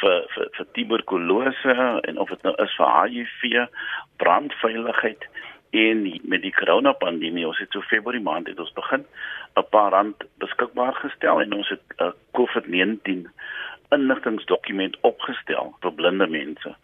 vir 0.00 0.24
vir 0.34 0.48
vir 0.56 0.66
tuberkulose 0.72 1.76
en 2.08 2.18
of 2.18 2.28
dit 2.28 2.42
nou 2.42 2.54
is 2.64 2.76
vir 2.80 2.94
HIV, 3.00 3.68
brandveiligheid 4.16 5.28
en 5.70 6.04
met 6.22 6.42
die 6.42 6.54
corona 6.56 6.92
pandemie 6.92 7.46
ons 7.46 7.58
het 7.60 7.72
so 7.72 7.84
Februarie 7.90 8.24
maand 8.24 8.48
het 8.48 8.60
ons 8.60 8.72
begin 8.72 9.04
'n 9.56 9.66
paar 9.70 9.90
rand 9.92 10.24
beskikbaar 10.38 10.94
gestel 10.94 11.40
en 11.40 11.52
ons 11.52 11.68
het 11.68 11.82
'n 11.98 12.04
uh, 12.04 12.12
COVID-19 12.32 13.28
inligtingsdokument 13.90 14.96
opgestel 15.00 15.76
vir 15.80 15.92
blinde 15.92 16.26
mense. 16.26 16.74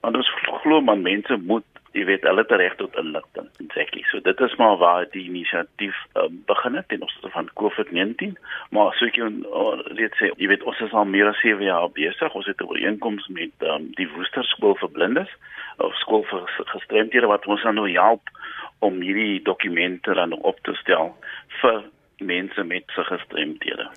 Want 0.00 0.16
ons 0.16 0.30
glo 0.62 0.80
man 0.80 1.02
mense 1.02 1.36
moet 1.36 1.64
jy 1.96 2.04
weet 2.08 2.26
hulle 2.28 2.44
het 2.44 2.54
reg 2.60 2.76
tot 2.80 2.96
inligting 3.00 3.48
exactly. 3.64 4.02
So 4.10 4.20
dit 4.20 4.40
is 4.40 4.56
maar 4.60 4.76
waar 4.82 5.06
die 5.10 5.24
inisiatief 5.24 5.96
um, 6.20 6.42
begin 6.46 6.76
het 6.78 6.88
ten 6.88 7.02
opsigte 7.02 7.30
van 7.34 7.50
COVID-19 7.60 8.36
maar 8.76 8.94
so 8.98 9.08
ek 9.08 9.18
net 9.96 10.16
sê 10.20 10.30
jy 10.36 10.50
weet 10.52 10.66
ons 10.68 10.80
is 10.84 10.92
al 10.92 11.08
meer 11.08 11.30
as 11.32 11.40
7 11.44 11.64
jaar 11.64 11.88
besig 11.96 12.34
ons 12.34 12.46
het 12.46 12.60
'n 12.60 12.70
ooreenkoms 12.70 13.28
met 13.28 13.68
um, 13.72 13.90
die 13.96 14.08
Woester 14.14 14.44
skool 14.44 14.76
vir 14.82 14.92
blindes 14.92 15.32
of 15.78 15.94
skool 16.04 16.24
vir 16.30 16.44
gestremdhede 16.74 17.26
wat 17.26 17.46
ons 17.46 17.64
nou 17.64 17.88
help 17.90 18.30
om 18.78 19.00
hierdie 19.00 19.42
dokumente 19.42 20.14
dan 20.14 20.32
op 20.32 20.60
te 20.62 20.74
stel 20.74 21.14
vir 21.60 21.84
mense 22.18 22.62
met 22.64 22.84
gestremdhede. 22.88 23.90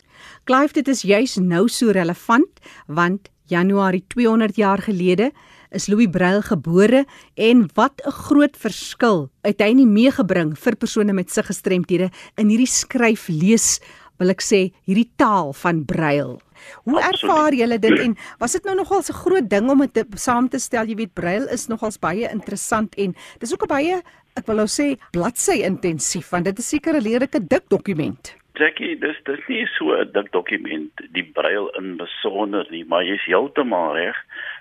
Clive 0.43 0.73
dit 0.73 0.87
is 0.87 1.01
juis 1.01 1.35
nou 1.35 1.67
so 1.67 1.91
relevant 1.91 2.59
want 2.87 3.29
Januarie 3.49 4.03
200 4.07 4.55
jaar 4.55 4.77
gelede 4.77 5.31
is 5.71 5.87
Louis 5.87 6.09
Braille 6.09 6.41
gebore 6.41 7.05
en 7.35 7.69
wat 7.75 8.01
'n 8.05 8.11
groot 8.11 8.57
verskil 8.57 9.29
het 9.43 9.61
hy 9.61 9.73
nie 9.73 9.85
meegebring 9.85 10.57
vir 10.57 10.75
persone 10.75 11.13
met 11.13 11.29
sig 11.29 11.45
gestremthede 11.45 12.11
in 12.37 12.49
hierdie 12.49 12.67
skryf 12.67 13.27
lees 13.29 13.79
wil 14.19 14.29
ek 14.29 14.41
sê 14.41 14.71
hierdie 14.85 15.09
taal 15.15 15.53
van 15.53 15.85
Braille. 15.85 16.39
Hoe 16.83 16.99
Absoluut. 16.99 17.23
ervaar 17.23 17.53
julle 17.53 17.79
dit 17.79 17.99
en 17.99 18.17
was 18.39 18.51
dit 18.51 18.65
nou 18.65 18.75
nogal 18.75 18.99
'n 18.99 19.13
groot 19.13 19.49
ding 19.49 19.69
om 19.69 19.87
dit 19.93 20.07
saam 20.15 20.49
te 20.49 20.59
stel? 20.59 20.85
Jy 20.85 20.95
weet 20.95 21.13
Braille 21.13 21.47
is 21.51 21.67
nogals 21.67 21.99
baie 21.99 22.29
interessant 22.29 22.95
en 22.95 23.15
dis 23.39 23.53
ook 23.53 23.63
'n 23.63 23.67
baie 23.67 24.01
ek 24.35 24.47
wil 24.47 24.55
nou 24.55 24.67
sê 24.67 24.97
bladsy 25.11 25.63
intensief 25.63 26.29
want 26.29 26.45
dit 26.45 26.59
is 26.59 26.69
seker 26.69 26.95
'n 26.95 27.03
leerlike 27.03 27.47
dik 27.47 27.69
dokument. 27.69 28.35
Jackie, 28.59 28.95
dis 28.99 29.15
dis 29.23 29.45
nie 29.47 29.65
so 29.77 29.95
'n 29.95 30.11
dik 30.11 30.31
dokument 30.31 30.91
die 31.15 31.23
Braille 31.23 31.71
in 31.79 31.97
besonder 31.97 32.65
nie, 32.69 32.83
maar 32.83 33.03
jy's 33.03 33.23
heeltemal 33.25 33.95
reg. 33.95 34.17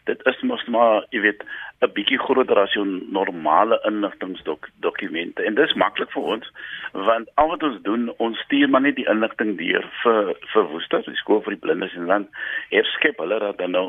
Dit 0.07 0.23
is 0.27 0.41
mos 0.43 0.65
maar, 0.67 1.05
jy 1.11 1.21
weet, 1.21 1.43
'n 1.83 1.93
bietjie 1.95 2.19
groter 2.19 2.59
as 2.59 2.73
jou 2.73 2.85
normale 3.11 3.79
inligtingdokumente 3.87 5.45
en 5.47 5.55
dis 5.55 5.75
maklik 5.75 6.11
vir 6.11 6.23
ons 6.35 6.51
want 6.93 7.29
al 7.35 7.49
wat 7.49 7.63
ons 7.63 7.83
doen, 7.83 8.09
ons 8.19 8.39
stuur 8.47 8.69
maar 8.69 8.81
net 8.81 8.97
die 8.97 9.07
inligting 9.07 9.57
deur 9.59 9.85
vir 10.03 10.35
vir 10.53 10.69
Woester, 10.73 11.03
die 11.07 11.21
skool 11.23 11.43
vir 11.43 11.55
die 11.55 11.63
blindes 11.63 11.95
en 11.95 12.07
dan 12.07 12.29
herskep 12.71 13.23
hulle 13.23 13.39
dit 13.39 13.59
dan 13.59 13.71
nou 13.77 13.87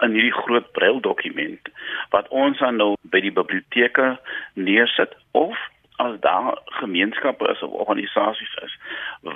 in 0.00 0.14
hierdie 0.14 0.38
groot 0.44 0.72
braille 0.72 1.00
dokument 1.00 1.72
wat 2.14 2.28
ons 2.30 2.58
dan 2.58 2.78
nou 2.78 2.94
by 3.02 3.20
die 3.20 3.34
biblioteke 3.34 4.16
neersit 4.54 5.16
of 5.32 5.58
as 6.04 6.18
daar 6.24 6.58
gemeenskappe 6.80 7.48
is 7.52 7.62
of 7.66 7.74
organisasies 7.84 8.54
is 8.66 8.76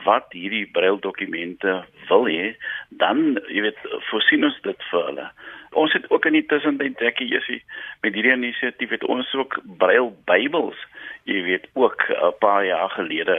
wat 0.07 0.33
hierdie 0.38 0.66
braille 0.79 1.00
dokumente 1.00 1.74
wil 2.09 2.26
hê 2.31 2.55
dan 3.02 3.38
jy 3.48 3.66
weet 3.68 3.81
voorsien 4.11 4.46
ons 4.48 4.59
dit 4.68 4.88
vir 4.90 5.07
hulle 5.11 5.29
ons 5.83 5.92
het 5.98 6.11
ook 6.11 6.29
in 6.31 6.38
die 6.38 6.46
tussentyd 6.52 6.98
dekkie 7.02 7.29
Jessie 7.33 7.61
met 8.02 8.14
hierdie 8.14 8.35
inisiatief 8.37 8.94
het 8.96 9.05
ons 9.16 9.35
ook 9.35 9.61
braille 9.83 10.12
Bybels 10.31 10.81
jy 11.31 11.42
weet 11.50 11.70
ook 11.74 12.09
'n 12.11 12.35
paar 12.40 12.64
jaar 12.64 12.90
gelede 12.98 13.38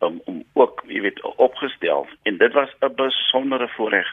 um, 0.00 0.20
om 0.24 0.44
ook 0.52 0.84
jy 0.86 1.00
weet 1.08 1.22
opgestel 1.36 2.06
en 2.22 2.38
dit 2.38 2.52
was 2.52 2.70
'n 2.80 2.94
besondere 2.96 3.68
voorreg 3.76 4.08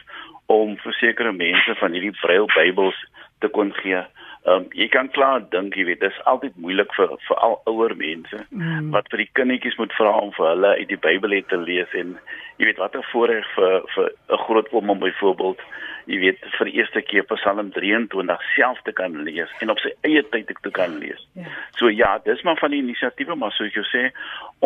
om 0.46 0.76
vir 0.76 0.92
sekere 0.92 1.32
mense 1.32 1.74
van 1.74 1.92
hierdie 1.92 2.16
braille 2.20 2.48
Bybels 2.54 2.98
te 3.40 3.48
kon 3.48 3.72
gee. 3.82 4.02
Ehm 4.42 4.54
um, 4.54 4.64
jy 4.74 4.88
kan 4.90 5.06
klaar 5.14 5.44
dink 5.50 5.76
jy 5.78 5.84
weet 5.86 6.00
dis 6.02 6.16
altyd 6.30 6.56
moeilik 6.58 6.90
vir 6.96 7.12
vir 7.28 7.42
al 7.46 7.60
ouer 7.70 7.92
mense 7.94 8.40
mm. 8.50 8.88
wat 8.90 9.06
vir 9.12 9.22
die 9.22 9.30
kindertjies 9.38 9.78
moet 9.78 9.94
vra 9.94 10.16
om 10.18 10.32
vir 10.34 10.48
hulle 10.48 10.72
uit 10.80 10.88
die 10.90 10.98
Bybel 11.04 11.36
te 11.46 11.60
lees 11.62 11.94
en 12.00 12.16
jy 12.58 12.66
weet 12.66 12.82
wat 12.82 12.96
'n 12.98 13.06
voorreg 13.12 13.46
vir 13.54 13.86
vir 13.94 14.10
'n 14.10 14.42
groot 14.46 14.72
oom 14.72 14.98
byvoorbeeld 14.98 15.62
jy 16.10 16.18
weet 16.18 16.40
vir 16.56 16.70
die 16.70 16.74
eerste 16.80 17.02
keer 17.06 17.24
Psalm 17.30 17.70
23 17.74 18.42
self 18.54 18.80
te 18.86 18.92
kan 18.92 19.14
lees 19.26 19.50
en 19.60 19.70
op 19.70 19.78
sy 19.82 19.92
eie 20.08 20.22
tyd 20.34 20.50
te 20.62 20.70
kan 20.70 20.98
lees. 20.98 21.22
Ja. 21.38 21.46
So 21.78 21.90
ja, 21.90 22.18
dis 22.24 22.42
maar 22.42 22.58
van 22.58 22.74
die 22.74 22.82
inisiatiewe 22.82 23.36
maar 23.38 23.52
soos 23.52 23.74
jy 23.74 23.84
sê 23.90 24.02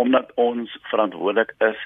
omdat 0.01 0.33
ons 0.41 0.73
verantwoordelik 0.91 1.53
is 1.69 1.77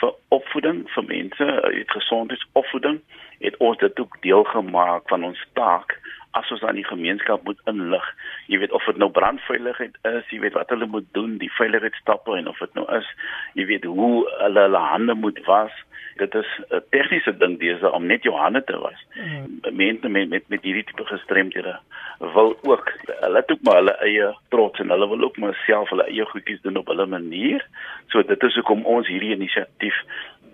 vir 0.00 0.14
opvoeding 0.34 0.84
vir 0.94 1.04
mense, 1.04 1.46
gesondheidsopvoeding, 1.94 3.00
het 3.40 3.56
ons 3.56 3.78
dit 3.78 4.00
ook 4.00 4.16
deel 4.20 4.44
gemaak 4.44 5.08
van 5.08 5.24
ons 5.24 5.46
taak 5.52 5.98
as 6.36 6.50
ons 6.52 6.62
aan 6.68 6.76
die 6.76 6.84
gemeenskap 6.84 7.44
moet 7.44 7.60
inlig. 7.64 8.06
Jy 8.52 8.58
weet 8.58 8.72
of 8.76 8.84
dit 8.84 8.98
nou 9.00 9.08
brandveiligheid 9.10 9.96
is, 10.02 10.28
jy 10.30 10.40
weet 10.44 10.56
wat 10.58 10.72
hulle 10.74 10.86
moet 10.86 11.06
doen, 11.16 11.38
die 11.40 11.52
veiligheidsstappe 11.56 12.36
en 12.36 12.48
of 12.48 12.60
dit 12.60 12.74
nou 12.74 12.84
is, 12.98 13.08
jy 13.54 13.64
weet 13.72 13.84
hoe 13.88 14.26
hulle 14.42 14.66
hulle 14.68 14.82
hande 14.90 15.14
moet 15.14 15.40
was 15.48 15.72
dit 16.16 16.34
is 16.34 16.50
'n 16.68 16.82
tegniese 16.90 17.36
ding 17.36 17.58
dese 17.58 17.92
om 17.92 18.06
net 18.06 18.22
jou 18.22 18.34
hande 18.34 18.64
te 18.64 18.78
was. 18.78 19.00
Mm. 19.14 19.76
Mense 19.76 20.08
met 20.08 20.28
met 20.28 20.48
met 20.48 20.62
hierdie 20.62 20.84
tipe 20.84 21.04
gestremdhede 21.04 21.78
wil 22.18 22.58
ook 22.62 22.92
hulle 23.04 23.36
het 23.36 23.50
ook 23.50 23.62
maar 23.62 23.74
hulle 23.74 23.96
eie 23.96 24.36
trots 24.48 24.80
en 24.80 24.88
hulle 24.88 25.08
wil 25.08 25.22
ook 25.22 25.36
maar 25.36 25.62
self 25.66 25.88
hulle 25.88 26.06
eie 26.06 26.24
goedjies 26.24 26.60
doen 26.60 26.76
op 26.76 26.86
hulle 26.86 27.06
manier. 27.06 27.66
So 28.08 28.22
dit 28.22 28.42
is 28.42 28.54
hoekom 28.54 28.84
ons 28.84 29.06
hierdie 29.06 29.34
inisiatief 29.34 30.02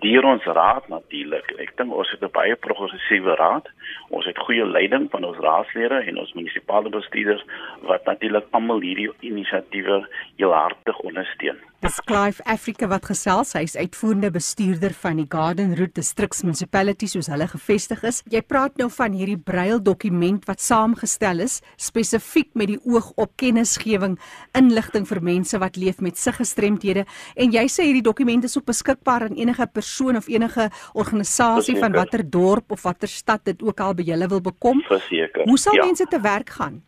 deur 0.02 0.26
ons 0.26 0.44
raad 0.44 0.88
natuurlik. 0.90 1.52
Ek 1.62 1.74
dink 1.78 1.94
ons 1.94 2.10
het 2.10 2.22
'n 2.22 2.34
baie 2.38 2.56
progressiewe 2.56 3.34
raad. 3.38 3.66
Ons 4.10 4.26
het 4.26 4.38
goeie 4.38 4.66
leiding 4.66 5.10
van 5.10 5.24
ons 5.24 5.38
raadslede 5.38 6.02
en 6.08 6.18
ons 6.18 6.32
munisipale 6.32 6.88
bestuurders 6.88 7.44
wat 7.82 8.04
natuurlik 8.04 8.46
almal 8.50 8.80
hierdie 8.80 9.10
inisiatiewe 9.20 10.06
heel 10.36 10.52
hartig 10.52 10.98
ondersteun. 10.98 11.71
Dis 11.82 11.96
Clive 12.06 12.44
Africa 12.46 12.86
wat 12.86 13.08
gesels. 13.10 13.56
Hy's 13.56 13.72
uitvoerende 13.74 14.28
bestuurder 14.30 14.92
van 14.94 15.18
die 15.18 15.26
Garden 15.26 15.72
Route 15.74 15.96
District 15.98 16.44
Municipality 16.44 17.08
soos 17.10 17.26
hulle 17.26 17.48
gevestig 17.50 18.04
is. 18.06 18.20
Jy 18.30 18.38
praat 18.46 18.76
nou 18.78 18.86
van 18.94 19.16
hierdie 19.18 19.34
braille 19.50 19.80
dokument 19.82 20.46
wat 20.46 20.62
saamgestel 20.62 21.42
is 21.42 21.56
spesifiek 21.82 22.52
met 22.54 22.70
die 22.70 22.78
oog 22.86 23.08
op 23.18 23.32
kennisgewing, 23.42 24.14
inligting 24.54 25.08
vir 25.10 25.22
mense 25.26 25.58
wat 25.58 25.80
leef 25.80 25.98
met 25.98 26.22
siggestremthede 26.22 27.02
en 27.34 27.58
jy 27.58 27.66
sê 27.66 27.88
hierdie 27.88 28.06
dokument 28.06 28.46
is 28.46 28.54
ook 28.60 28.70
beskikbaar 28.70 29.26
aan 29.26 29.34
enige 29.42 29.66
persoon 29.66 30.22
of 30.22 30.30
enige 30.30 30.68
organisasie 30.94 31.80
van 31.82 31.98
watter 31.98 32.22
dorp 32.22 32.70
of 32.78 32.86
watter 32.86 33.10
stad 33.10 33.42
dit 33.50 33.58
ook 33.58 33.82
al 33.82 33.98
by 33.98 34.06
julle 34.06 34.30
wil 34.30 34.46
bekom. 34.52 34.86
Verseker. 34.86 35.50
Hoe 35.50 35.58
sal 35.58 35.82
ja. 35.82 35.90
mense 35.90 36.06
te 36.06 36.22
werk 36.22 36.54
gaan? 36.60 36.78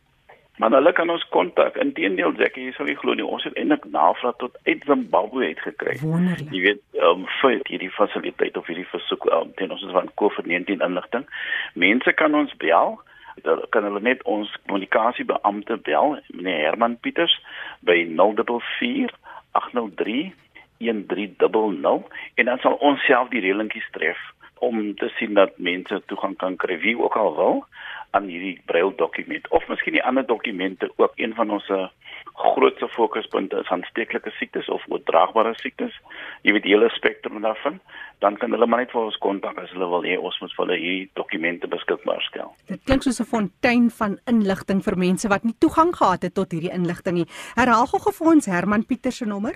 Maar 0.57 0.71
hulle 0.71 0.93
kan 0.93 1.11
ons 1.11 1.29
kontak. 1.35 1.77
Inteendeel, 1.83 2.35
Jackie, 2.38 2.69
jy 2.69 2.75
sal 2.77 2.87
nie 2.87 2.99
glo 2.99 3.17
nie, 3.19 3.27
ons 3.27 3.43
het 3.47 3.57
eintlik 3.59 3.88
navraag 3.90 4.37
tot 4.38 4.55
uit 4.69 4.85
Zimbabwe 4.87 5.49
uit 5.51 5.62
gekry. 5.64 5.97
Wonderlik. 6.03 6.53
Jy 6.55 6.61
weet, 6.69 6.85
ehm 7.01 7.25
um, 7.25 7.27
vir 7.40 7.57
hierdie 7.71 7.90
fasiliteit 7.90 8.57
of 8.61 8.71
hierdie 8.71 8.87
versoek 8.93 9.27
um, 9.35 9.51
ten 9.59 9.75
ons 9.75 9.83
van 9.97 10.12
COVID-19 10.23 10.85
inligting. 10.87 11.27
Mense 11.75 12.14
kan 12.21 12.38
ons 12.38 12.55
bel. 12.62 12.97
Dan 13.43 13.64
kan 13.75 13.83
hulle 13.83 14.01
net 14.01 14.23
ons 14.31 14.51
kommunikasiebeampte 14.69 15.81
bel, 15.83 16.19
meneer 16.31 16.69
Herman 16.69 16.95
Pieters 17.03 17.35
by 17.83 18.05
044 18.14 19.11
803 19.59 20.35
1300 20.79 22.07
en 22.35 22.45
dan 22.45 22.59
sal 22.62 22.79
ons 22.79 23.03
self 23.07 23.31
die 23.35 23.43
reëlingkies 23.43 23.87
tref 23.95 24.21
om 24.59 24.95
te 24.95 25.09
sien 25.19 25.35
dat 25.35 25.59
mense 25.59 26.03
toegang 26.07 26.37
kan 26.37 26.57
kry 26.57 26.79
wie 26.79 26.99
ook 26.99 27.17
al 27.17 27.35
wil 27.37 27.64
aan 28.14 28.29
hierdie 28.31 28.61
braille 28.67 28.95
dokument 28.97 29.49
of 29.51 29.67
miskien 29.69 29.97
die 29.97 30.05
ander 30.05 30.27
dokumente 30.27 30.90
ook. 30.97 31.12
Een 31.17 31.35
van 31.35 31.51
ons 31.51 31.69
eh, 31.69 31.88
grootste 32.35 32.88
fokuspunte 32.88 33.59
is 33.59 33.71
aansteeklike 33.75 34.31
siektes 34.38 34.69
of 34.69 34.85
oordraagbare 34.88 35.55
siektes. 35.59 35.97
Jy 36.47 36.55
weet 36.55 36.67
die 36.67 36.75
hele 36.75 36.90
spektrum 36.95 37.43
daarvan. 37.43 37.81
Dan 38.23 38.38
kan 38.38 38.55
hulle 38.55 38.67
maar 38.71 38.85
net 38.85 38.95
vir 38.95 39.03
ons 39.09 39.19
kontak 39.23 39.59
as 39.62 39.75
hulle 39.75 39.90
wil 39.90 40.07
hê 40.07 40.17
ons 40.19 40.38
moet 40.43 40.55
vir 40.55 40.64
hulle 40.64 40.79
hierdie 40.79 41.11
dokumente 41.19 41.71
beskikbaar 41.71 42.23
stel. 42.31 42.55
Dit 42.71 42.83
klink 42.87 43.03
soos 43.03 43.21
'n 43.21 43.31
fontein 43.35 43.90
van 43.90 44.19
inligting 44.31 44.83
vir 44.83 44.97
mense 44.99 45.29
wat 45.29 45.45
nie 45.45 45.59
toegang 45.59 45.95
gehad 45.97 46.23
het 46.23 46.35
tot 46.35 46.53
hierdie 46.53 46.75
inligting 46.75 47.14
nie. 47.14 47.29
Herhaal 47.55 47.87
gou 47.87 48.12
vir 48.12 48.27
ons 48.27 48.47
Herman 48.47 48.87
Pieter 48.87 49.12
se 49.12 49.27
nommer 49.27 49.55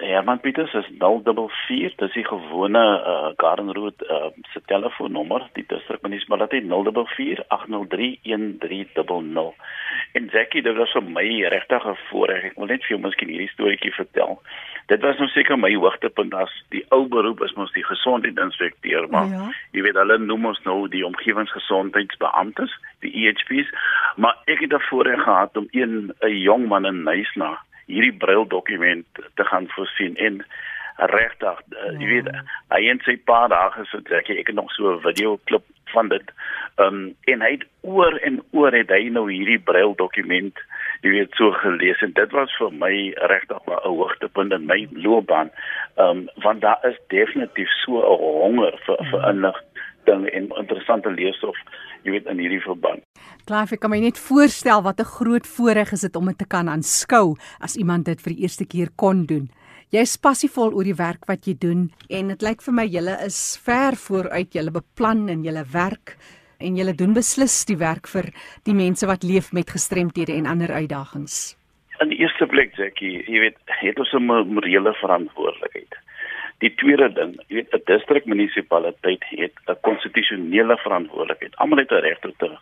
Herman 0.00 0.40
Pieters 0.40 0.74
is 0.74 0.86
044, 0.98 1.96
dis 1.96 2.12
die 2.16 2.24
gewone 2.24 2.80
uh, 2.80 3.32
Garden 3.36 3.70
Road 3.76 4.02
uh, 4.02 4.30
se 4.52 4.62
telefoonnommer, 4.66 5.44
die 5.58 5.64
distrikmunisipaliteit 5.68 6.64
044 6.68 7.44
803 7.48 8.18
1300. 8.24 9.54
En 10.12 10.26
Jackie, 10.32 10.62
dit 10.62 10.76
was 10.76 10.92
vir 10.96 11.04
my 11.04 11.26
regtig 11.54 11.86
'n 11.86 11.96
voorreg. 12.08 12.44
Ek 12.44 12.56
wil 12.56 12.66
net 12.72 12.82
vir 12.84 12.96
jou 12.96 13.00
miskien 13.00 13.28
hierdie 13.28 13.52
storieetjie 13.52 13.94
vertel. 13.94 14.40
Dit 14.86 15.00
was 15.06 15.18
nou 15.18 15.28
seker 15.28 15.58
my 15.58 15.70
hoogtepunt 15.74 16.34
as 16.34 16.52
die 16.74 16.84
ou 16.90 17.06
beroep 17.08 17.44
is 17.46 17.54
mos 17.54 17.72
die 17.72 17.84
gesondheidsinspekteur, 17.84 19.08
maar 19.08 19.28
ja. 19.30 19.52
jy 19.72 19.82
weet 19.86 20.00
hulle 20.00 20.18
noem 20.18 20.50
ons 20.50 20.62
nou 20.64 20.88
die 20.88 21.06
omgewingsgesondheidsbeamptes, 21.06 22.74
die 23.00 23.12
EHPs, 23.12 23.70
maar 24.16 24.36
ek 24.46 24.60
het 24.60 24.70
daarvoor 24.70 25.14
gehad 25.22 25.56
om 25.56 25.68
een 25.70 26.12
'n 26.22 26.36
jong 26.36 26.66
man 26.68 26.86
in 26.86 27.04
Nysna 27.04 27.58
hierdie 27.90 28.16
braille 28.22 28.48
dokument 28.48 29.22
te 29.34 29.44
gaan 29.52 29.68
voorsien 29.76 30.16
en 30.16 30.42
regtig 31.08 31.60
uh, 31.72 31.92
jy 31.98 32.08
weet 32.08 32.30
hy 32.74 32.80
en 32.92 33.00
sy 33.06 33.16
pa 33.28 33.46
daar 33.52 33.72
gesit 33.76 34.10
ek 34.20 34.30
ek 34.34 34.52
het 34.52 34.56
nog 34.58 34.72
so 34.76 34.96
'n 34.96 35.04
video 35.06 35.38
klip 35.48 35.64
van 35.92 36.08
dit 36.08 36.32
um, 36.76 37.14
en 37.24 37.40
hy 37.40 37.50
het 37.50 37.64
oor 37.80 38.16
en 38.26 38.42
oor 38.50 38.72
het 38.72 38.90
hy 38.90 39.08
nou 39.08 39.26
hierdie 39.30 39.58
braille 39.58 39.94
dokument 39.96 40.56
jy 41.02 41.10
weet 41.10 41.34
so 41.38 41.52
gelees 41.62 42.02
en 42.04 42.12
dit 42.12 42.32
was 42.36 42.56
vir 42.58 42.72
my 42.72 42.94
regtig 43.32 43.58
'n 43.66 43.80
hoogtepunt 43.84 44.52
in 44.52 44.66
my 44.66 44.88
loopbaan 44.92 45.50
um, 45.96 46.28
want 46.44 46.60
daar 46.60 46.80
is 46.82 46.98
definitief 47.08 47.68
so 47.84 48.00
'n 48.00 48.18
honger 48.42 48.74
vir 48.86 48.96
vir 49.10 49.20
mm. 49.20 49.28
inligting 49.32 50.28
en 50.28 50.52
interessante 50.64 51.10
leesstof 51.10 51.56
jy 52.02 52.10
weet 52.10 52.26
in 52.26 52.38
hierdie 52.38 52.62
verband 52.62 53.02
Klaar, 53.50 53.66
ek 53.66 53.80
kan 53.82 53.90
my 53.90 53.98
net 53.98 54.18
voorstel 54.22 54.78
wat 54.86 55.00
'n 55.02 55.10
groot 55.10 55.46
voorreg 55.56 55.90
is 55.92 56.04
dit 56.06 56.16
om 56.16 56.26
dit 56.26 56.38
te 56.38 56.46
kan 56.46 56.68
aanskou 56.68 57.34
as 57.58 57.74
iemand 57.74 58.04
dit 58.04 58.20
vir 58.22 58.32
die 58.32 58.42
eerste 58.42 58.64
keer 58.64 58.90
kon 58.94 59.26
doen. 59.26 59.50
Jy 59.90 60.00
is 60.06 60.16
passievol 60.16 60.70
oor 60.70 60.84
die 60.84 60.94
werk 60.94 61.26
wat 61.26 61.46
jy 61.46 61.56
doen 61.58 61.90
en 62.08 62.28
dit 62.28 62.42
lyk 62.42 62.62
vir 62.62 62.74
my 62.74 62.86
julle 62.86 63.16
is 63.26 63.58
ver 63.64 63.96
vooruit 63.96 64.54
julle 64.54 64.70
beplan 64.70 65.28
en 65.28 65.42
julle 65.42 65.64
werk 65.72 66.16
en 66.60 66.76
julle 66.76 66.94
doen 66.94 67.12
beslis 67.12 67.64
die 67.64 67.76
werk 67.76 68.06
vir 68.06 68.30
die 68.62 68.74
mense 68.74 69.06
wat 69.06 69.24
leef 69.24 69.52
met 69.52 69.70
gestremthede 69.70 70.32
en 70.32 70.46
ander 70.46 70.70
uitdagings. 70.70 71.56
In 72.00 72.08
die 72.08 72.20
eerste 72.22 72.46
plek 72.46 72.76
Jackie, 72.76 73.24
jy 73.26 73.40
weet, 73.40 73.58
het 73.66 73.98
ons 73.98 74.12
'n 74.14 74.22
morele 74.54 74.94
verantwoordelikheid. 74.94 75.90
Die 76.60 76.74
tweede 76.74 77.08
ding, 77.16 77.36
jy 77.48 77.54
weet 77.60 77.74
'n 77.74 77.82
distrikmunisipaliteit 77.84 79.24
het 79.28 79.54
'n 79.66 79.80
konstitusionele 79.80 80.76
verantwoordelikheid. 80.76 81.56
Almal 81.56 81.78
het 81.78 81.90
'n 81.90 82.04
reg 82.04 82.18
tot 82.18 82.42
'n 82.42 82.58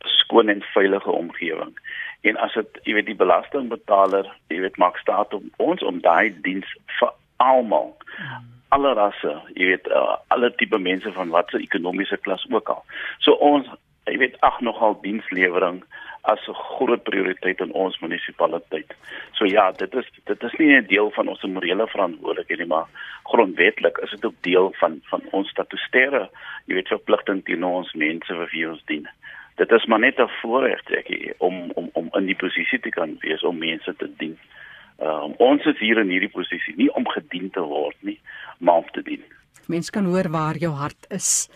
skoon 0.00 0.48
en 0.48 0.62
veilige 0.62 1.10
omgewing. 1.10 1.74
En 2.20 2.36
as 2.36 2.52
dit, 2.54 2.78
jy 2.82 2.94
weet, 2.94 3.06
die 3.06 3.14
belastingbetaler, 3.14 4.26
jy 4.48 4.60
weet, 4.60 4.76
maak 4.76 4.96
staat 4.96 5.34
om 5.34 5.50
ons 5.56 5.82
om 5.82 6.00
daai 6.00 6.34
diens 6.42 6.76
vir 6.98 7.12
almal 7.36 7.96
alle 8.68 8.92
rasse, 8.96 9.32
jy 9.54 9.66
weet, 9.66 9.88
uh, 9.88 10.16
alle 10.32 10.54
tipe 10.54 10.78
mense 10.78 11.12
van 11.12 11.28
watter 11.28 11.60
ekonomiese 11.60 12.16
klas 12.16 12.46
ook 12.50 12.68
al. 12.68 12.84
So 13.18 13.32
ons, 13.32 13.68
jy 14.04 14.16
weet, 14.22 14.40
ag 14.40 14.60
nogal 14.60 14.96
dienslewering 15.02 15.82
as 16.22 16.38
'n 16.48 16.54
groot 16.54 17.02
prioriteit 17.02 17.60
in 17.60 17.72
ons 17.72 17.98
munisipaliteit. 17.98 18.94
So 19.32 19.44
ja, 19.44 19.72
dit 19.72 19.94
is 19.94 20.06
dit 20.24 20.42
is 20.42 20.52
nie 20.58 20.76
'n 20.76 20.86
deel 20.86 21.10
van 21.10 21.28
ons 21.28 21.42
morele 21.42 21.86
verantwoordelikheid 21.86 22.58
nie, 22.58 22.68
maar 22.68 22.86
grondwetlik 23.22 23.98
is 23.98 24.10
dit 24.10 24.24
ook 24.24 24.38
deel 24.40 24.72
van 24.80 25.00
van 25.10 25.22
ons 25.30 25.50
statutêre, 25.50 26.28
jy 26.66 26.74
weet, 26.74 26.88
verpligting 26.88 27.44
teenoor 27.44 27.76
ons 27.82 27.92
mense 27.92 28.34
vir 28.34 28.48
wie 28.52 28.68
ons 28.68 28.82
dien. 28.84 29.08
Dit 29.56 29.72
is 29.72 29.86
maar 29.86 29.98
net 29.98 30.18
'n 30.18 30.30
voorreg 30.40 30.80
ek 30.90 31.34
om 31.38 31.70
om 31.74 31.90
om 31.92 32.08
in 32.12 32.26
die 32.26 32.40
posisie 32.44 32.80
te 32.80 32.90
kan 32.90 33.16
wees 33.20 33.42
om 33.42 33.58
mense 33.58 33.94
te 33.96 34.10
dien. 34.16 34.38
Um, 35.00 35.34
ons 35.38 35.64
is 35.64 35.78
hier 35.78 35.98
in 35.98 36.08
hierdie 36.08 36.30
posisie 36.30 36.74
nie 36.76 36.92
om 36.94 37.08
gedien 37.08 37.50
te 37.50 37.60
word 37.60 37.96
nie, 38.00 38.20
maar 38.58 38.74
om 38.74 38.90
te 38.92 39.02
dien. 39.02 39.22
Mense 39.66 39.90
kan 39.90 40.04
hoor 40.04 40.30
waar 40.30 40.56
jou 40.56 40.72
hart 40.72 41.06
is. 41.10 41.48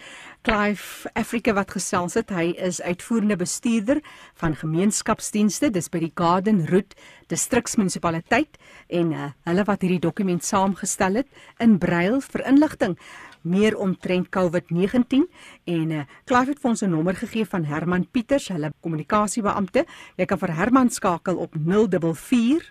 Clive 0.46 1.10
Africa 1.18 1.50
wat 1.56 1.72
gesels 1.74 2.14
het, 2.14 2.28
hy 2.30 2.52
is 2.62 2.76
uitvoerende 2.78 3.34
bestuurder 3.40 3.98
van 4.38 4.52
gemeenskapsdienste, 4.54 5.72
dis 5.74 5.88
by 5.90 5.98
die 6.04 6.12
Garden 6.14 6.60
Route 6.68 6.94
distriksmunisipaliteit 7.32 8.54
en 8.94 9.10
uh, 9.10 9.24
hulle 9.48 9.64
wat 9.66 9.82
hierdie 9.82 10.04
dokument 10.04 10.46
saamgestel 10.46 11.18
het 11.18 11.42
in 11.58 11.74
brail 11.82 12.20
vir 12.22 12.46
inligting 12.46 12.94
meer 13.42 13.74
omtrent 13.74 14.30
COVID-19 14.30 15.26
en 15.74 15.96
uh, 15.98 16.06
Clive 16.30 16.54
het 16.54 16.62
vir 16.62 16.70
ons 16.70 16.84
'n 16.86 16.94
nommer 16.94 17.18
gegee 17.18 17.44
van 17.44 17.66
Herman 17.66 18.06
Pieters, 18.06 18.46
hulle 18.54 18.70
kommunikasiebeampte. 18.86 19.82
Jy 20.14 20.26
kan 20.30 20.38
vir 20.38 20.54
Herman 20.54 20.90
skakel 20.90 21.42
op 21.42 21.58
044 21.58 22.70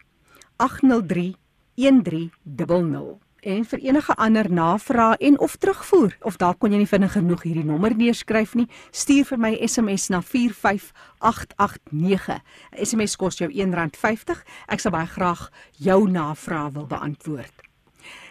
803 0.63 1.35
1300 1.75 3.24
en 3.45 3.61
vir 3.69 3.77
enige 3.85 4.15
ander 4.17 4.49
navrae 4.51 5.15
en 5.19 5.39
of 5.39 5.55
terugvoer 5.61 6.17
of 6.25 6.37
dalk 6.41 6.57
kon 6.59 6.71
jy 6.73 6.77
nie 6.81 6.89
vinnig 6.89 7.13
genoeg 7.13 7.43
hierdie 7.45 7.67
nommer 7.67 7.93
neerskryf 7.95 8.55
nie, 8.57 8.67
stuur 8.91 9.25
vir 9.29 9.39
my 9.41 9.53
SMS 9.67 10.09
na 10.13 10.21
45889. 10.25 12.39
SMS 12.87 13.15
kos 13.21 13.39
jou 13.39 13.49
R1.50. 13.49 14.41
Ek 14.67 14.79
sal 14.81 14.91
baie 14.95 15.09
graag 15.09 15.51
jou 15.77 16.09
navrae 16.09 16.71
wil 16.75 16.87
beantwoord. 16.89 17.55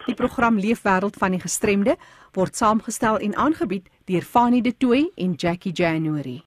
Die 0.05 0.15
program 0.15 0.59
Leefwêreld 0.61 1.15
van 1.19 1.31
die 1.35 1.41
Gestremde 1.41 1.97
word 2.35 2.55
saamgestel 2.55 3.17
en 3.25 3.35
aangebied 3.35 3.89
deur 4.05 4.23
Fanie 4.23 4.61
De 4.61 4.77
Tooy 4.77 5.11
en 5.15 5.33
Jackie 5.33 5.73
January. 5.73 6.44